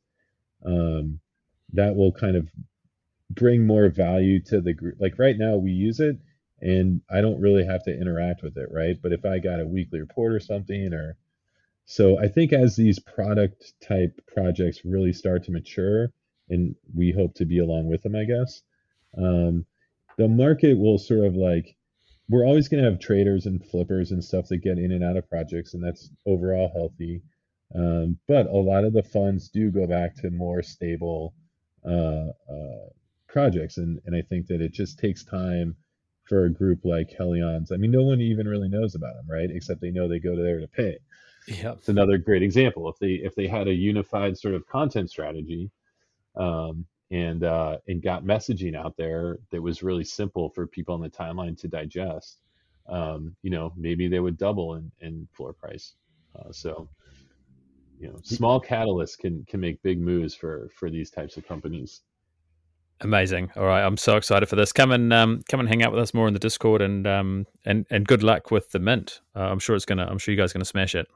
um, 0.65 1.19
that 1.74 1.96
will 1.96 2.12
kind 2.12 2.36
of 2.36 2.50
bring 3.30 3.65
more 3.65 3.89
value 3.89 4.39
to 4.41 4.62
the 4.62 4.74
group. 4.74 4.98
Like 5.00 5.17
right 5.17 5.38
now, 5.38 5.58
we 5.58 5.72
use 5.72 6.00
it 6.00 6.17
and 6.62 7.02
I 7.10 7.22
don't 7.22 7.41
really 7.41 7.65
have 7.65 7.84
to 7.84 8.00
interact 8.00 8.41
with 8.41 8.58
it, 8.58 8.69
right? 8.72 8.98
But 9.02 9.12
if 9.12 9.26
I 9.26 9.39
got 9.39 9.60
a 9.60 9.67
weekly 9.67 10.00
report 10.00 10.34
or 10.34 10.39
something, 10.39 10.93
or 10.93 11.17
so 11.86 12.19
I 12.19 12.28
think 12.28 12.54
as 12.54 12.76
these 12.76 13.00
product 13.00 13.74
type 13.82 14.19
projects 14.28 14.86
really 14.86 15.13
start 15.13 15.43
to 15.46 15.52
mature, 15.52 16.12
and 16.50 16.76
we 16.96 17.12
hope 17.12 17.34
to 17.36 17.46
be 17.46 17.60
along 17.60 17.88
with 17.88 18.04
them, 18.04 18.15
I 18.15 18.26
guess, 18.26 18.62
um, 19.17 19.65
the 20.17 20.28
market 20.28 20.78
will 20.78 20.98
sort 20.98 21.26
of 21.26 21.36
like 21.36 21.76
we're 22.30 22.46
always 22.46 22.67
going 22.67 22.84
to 22.84 22.89
have 22.89 23.00
traders 23.00 23.46
and 23.46 23.65
flippers 23.65 24.12
and 24.12 24.24
stuff 24.24 24.48
that 24.48 24.58
get 24.58 24.78
in 24.78 24.91
and 24.91 25.04
out 25.04 25.17
of 25.17 25.30
projects, 25.30 25.74
and 25.74 25.84
that's 25.84 26.10
overall 26.26 26.72
healthy. 26.74 27.22
Um, 27.76 28.17
but 28.28 28.48
a 28.48 28.56
lot 28.58 28.86
of 28.86 28.93
the 28.93 29.04
funds 29.04 29.50
do 29.50 29.72
go 29.72 29.88
back 29.88 30.15
to 30.17 30.30
more 30.30 30.62
stable 30.62 31.34
uh, 31.86 32.30
uh, 32.50 32.89
projects, 33.28 33.78
and 33.78 34.00
and 34.06 34.15
I 34.15 34.22
think 34.22 34.48
that 34.48 34.62
it 34.62 34.74
just 34.74 35.00
takes 35.00 35.24
time 35.24 35.76
for 36.26 36.46
a 36.46 36.54
group 36.54 36.86
like 36.86 37.10
Helions. 37.10 37.72
I 37.74 37.78
mean, 37.78 37.91
no 37.91 38.04
one 38.04 38.22
even 38.22 38.48
really 38.48 38.69
knows 38.69 38.96
about 38.96 39.15
them, 39.15 39.26
right? 39.30 39.50
Except 39.52 39.82
they 39.82 39.91
know 39.91 40.08
they 40.08 40.19
go 40.19 40.36
to 40.36 40.41
there 40.41 40.60
to 40.60 40.67
pay. 40.67 40.98
Yeah, 41.48 41.74
it's 41.74 41.90
another 41.90 42.18
great 42.18 42.44
example. 42.44 42.90
If 42.90 42.98
they 43.00 43.14
if 43.14 43.36
they 43.36 43.48
had 43.48 43.68
a 43.68 43.74
unified 43.74 44.38
sort 44.38 44.56
of 44.56 44.66
content 44.68 45.10
strategy, 45.10 45.72
um, 46.36 46.86
and 47.12 47.44
uh, 47.44 47.78
and 47.88 48.02
got 48.02 48.24
messaging 48.24 48.76
out 48.76 48.96
there 48.98 49.38
that 49.52 49.62
was 49.62 49.84
really 49.84 50.04
simple 50.04 50.50
for 50.50 50.66
people 50.66 50.96
on 50.96 51.02
the 51.02 51.10
timeline 51.10 51.58
to 51.60 51.68
digest, 51.68 52.40
um, 52.88 53.36
you 53.44 53.50
know, 53.50 53.74
maybe 53.78 54.08
they 54.08 54.20
would 54.20 54.38
double 54.38 54.76
in, 54.76 54.92
in 55.02 55.28
floor 55.32 55.54
price. 55.54 55.94
Uh, 56.36 56.52
so, 56.52 56.90
you 58.00 58.08
know, 58.08 58.20
small 58.24 58.60
catalysts 58.60 59.18
can 59.18 59.46
can 59.46 59.60
make 59.60 59.82
big 59.84 60.02
moves 60.02 60.34
for 60.34 60.70
for 60.76 60.90
these 60.90 61.10
types 61.10 61.38
of 61.38 61.48
companies. 61.48 62.02
Amazing. 63.02 63.52
All 63.56 63.66
right, 63.66 63.84
I'm 63.84 63.98
so 63.98 64.16
excited 64.18 64.48
for 64.48 64.56
this. 64.56 64.72
Come 64.72 64.92
and 64.92 65.12
um, 65.12 65.42
come 65.50 65.60
and 65.60 65.68
hang 65.68 65.84
out 65.84 65.92
with 65.92 66.02
us 66.02 66.14
more 66.14 66.28
in 66.28 66.34
the 66.34 66.40
Discord, 66.40 66.82
and 66.82 67.06
um, 67.06 67.46
and 67.66 67.86
and 67.90 68.08
good 68.08 68.24
luck 68.24 68.50
with 68.50 68.72
the 68.72 68.80
mint. 68.80 69.22
Uh, 69.36 69.42
I'm 69.42 69.60
sure 69.60 69.76
it's 69.76 69.86
gonna. 69.86 70.08
I'm 70.10 70.18
sure 70.18 70.34
you 70.34 70.40
guys 70.40 70.52
are 70.52 70.54
gonna 70.54 70.66
smash 70.66 70.96
it. 70.96 71.08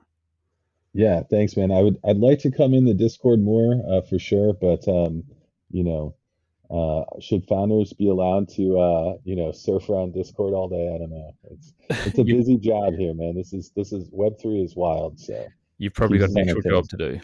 Yeah, 0.98 1.22
thanks, 1.30 1.56
man. 1.56 1.70
I 1.72 1.84
would. 1.84 2.00
I'd 2.04 2.18
like 2.18 2.40
to 2.40 2.50
come 2.50 2.74
in 2.74 2.86
the 2.86 2.96
Discord 2.96 3.40
more 3.40 3.84
uh, 3.88 4.02
for 4.02 4.18
sure, 4.18 4.54
but 4.54 4.88
um, 4.88 5.26
you 5.70 5.84
know, 5.84 6.16
uh, 6.72 7.04
should 7.22 7.46
founders 7.46 7.94
be 7.94 8.10
allowed 8.10 8.50
to 8.56 8.80
uh, 8.80 9.18
you 9.24 9.36
know 9.36 9.52
surf 9.52 9.92
around 9.92 10.16
Discord 10.16 10.56
all 10.56 10.68
day? 10.68 10.92
I 10.92 10.98
don't 10.98 11.12
know. 11.12 11.36
It's 11.52 11.74
it's 12.08 12.18
a 12.18 12.24
busy 12.38 12.58
job 12.58 12.96
here, 12.96 13.14
man. 13.14 13.36
This 13.36 13.54
is 13.54 13.70
this 13.76 13.94
is 13.94 14.10
Web 14.12 14.42
three 14.42 14.64
is 14.64 14.76
wild. 14.76 15.20
So 15.20 15.48
you've 15.78 15.94
probably 15.94 16.18
got 16.18 16.32
an 16.32 16.40
actual 16.40 16.64
job 16.64 16.90
to 16.90 16.98
do. 16.98 17.20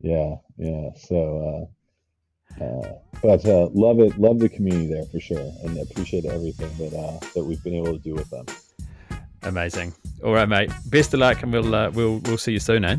Yeah, 0.00 0.34
yeah. 0.58 0.90
So. 1.08 1.68
Uh, 2.60 2.62
uh, 2.62 2.92
but 3.22 3.42
uh, 3.46 3.70
love 3.72 4.00
it, 4.00 4.18
love 4.18 4.38
the 4.38 4.50
community 4.50 4.86
there 4.86 5.06
for 5.06 5.18
sure, 5.18 5.50
and 5.64 5.78
appreciate 5.78 6.26
everything 6.26 6.68
that 6.76 6.94
uh, 6.94 7.18
that 7.34 7.42
we've 7.42 7.64
been 7.64 7.72
able 7.72 7.94
to 7.94 7.98
do 7.98 8.12
with 8.12 8.28
them. 8.28 8.44
Amazing. 9.44 9.92
All 10.24 10.32
right, 10.32 10.48
mate. 10.48 10.70
Best 10.86 11.14
of 11.14 11.20
luck, 11.20 11.42
and 11.42 11.52
we'll 11.52 11.74
uh, 11.74 11.90
we'll 11.90 12.18
we'll 12.20 12.38
see 12.38 12.52
you 12.52 12.60
soon, 12.60 12.84
eh? 12.84 12.96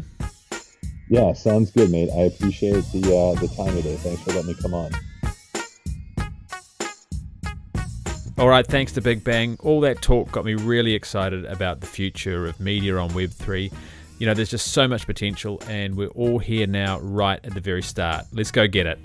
Yeah, 1.09 1.33
sounds 1.33 1.71
good, 1.71 1.91
mate. 1.91 2.09
I 2.11 2.23
appreciate 2.23 2.83
the 2.91 3.15
uh, 3.15 3.39
the 3.39 3.47
time 3.47 3.75
today. 3.75 3.95
Thanks 3.97 4.21
for 4.23 4.31
letting 4.31 4.47
me 4.47 4.55
come 4.61 4.73
on. 4.73 4.91
All 8.37 8.49
right, 8.49 8.65
thanks 8.65 8.91
to 8.93 9.01
Big 9.01 9.23
Bang. 9.23 9.57
All 9.61 9.79
that 9.81 10.01
talk 10.01 10.31
got 10.31 10.43
me 10.43 10.55
really 10.55 10.93
excited 10.93 11.45
about 11.45 11.81
the 11.81 11.87
future 11.87 12.45
of 12.47 12.59
media 12.59 12.97
on 12.97 13.11
Web3. 13.11 13.71
You 14.17 14.25
know, 14.25 14.33
there's 14.33 14.49
just 14.49 14.73
so 14.73 14.87
much 14.87 15.05
potential, 15.05 15.61
and 15.67 15.95
we're 15.95 16.07
all 16.07 16.39
here 16.39 16.65
now, 16.65 16.99
right 16.99 17.39
at 17.43 17.53
the 17.53 17.61
very 17.61 17.83
start. 17.83 18.25
Let's 18.33 18.51
go 18.51 18.67
get 18.67 18.87
it. 18.87 18.99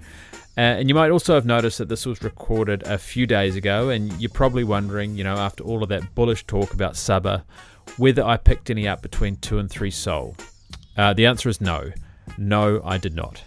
Uh, 0.58 0.74
and 0.80 0.88
you 0.88 0.94
might 0.94 1.12
also 1.12 1.34
have 1.34 1.46
noticed 1.46 1.78
that 1.78 1.88
this 1.88 2.04
was 2.04 2.20
recorded 2.24 2.82
a 2.82 2.98
few 2.98 3.28
days 3.28 3.54
ago, 3.54 3.90
and 3.90 4.12
you're 4.20 4.28
probably 4.28 4.64
wondering, 4.64 5.14
you 5.16 5.22
know, 5.22 5.36
after 5.36 5.62
all 5.62 5.84
of 5.84 5.88
that 5.88 6.16
bullish 6.16 6.44
talk 6.48 6.74
about 6.74 6.96
Subber, 6.96 7.44
whether 7.96 8.24
I 8.24 8.38
picked 8.38 8.68
any 8.68 8.88
up 8.88 9.00
between 9.00 9.36
two 9.36 9.60
and 9.60 9.70
three 9.70 9.92
SOL. 9.92 10.36
Uh, 10.96 11.12
the 11.12 11.26
answer 11.26 11.48
is 11.48 11.60
no. 11.60 11.92
No, 12.38 12.82
I 12.84 12.98
did 12.98 13.14
not. 13.14 13.40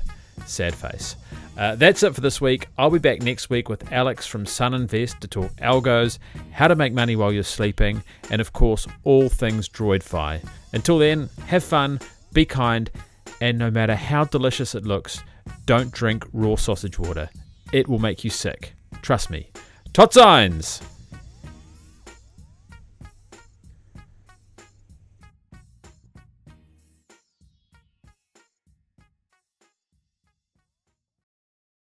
Sad 0.45 0.73
face. 0.73 1.17
Uh, 1.57 1.75
that's 1.75 2.01
it 2.01 2.15
for 2.15 2.21
this 2.21 2.39
week. 2.39 2.69
I'll 2.77 2.89
be 2.89 2.97
back 2.97 3.21
next 3.21 3.49
week 3.49 3.67
with 3.67 3.91
Alex 3.91 4.25
from 4.25 4.45
Sun 4.45 4.73
Invest 4.73 5.19
to 5.19 5.27
talk 5.27 5.51
algos, 5.57 6.17
how 6.51 6.69
to 6.69 6.75
make 6.75 6.93
money 6.93 7.17
while 7.17 7.33
you're 7.33 7.43
sleeping, 7.43 8.01
and 8.29 8.39
of 8.39 8.53
course, 8.53 8.87
all 9.03 9.27
things 9.27 9.67
DroidFi. 9.67 10.47
Until 10.71 10.97
then, 10.97 11.29
have 11.47 11.65
fun, 11.65 11.99
be 12.31 12.45
kind, 12.45 12.89
and 13.41 13.57
no 13.57 13.69
matter 13.69 13.95
how 13.95 14.23
delicious 14.23 14.75
it 14.75 14.85
looks, 14.85 15.21
don't 15.65 15.91
drink 15.91 16.25
raw 16.33 16.55
sausage 16.55 16.99
water. 16.99 17.29
It 17.71 17.87
will 17.87 17.99
make 17.99 18.23
you 18.23 18.29
sick. 18.29 18.73
Trust 19.01 19.29
me. 19.29 19.51
Tot 19.93 20.13
signs! 20.13 20.81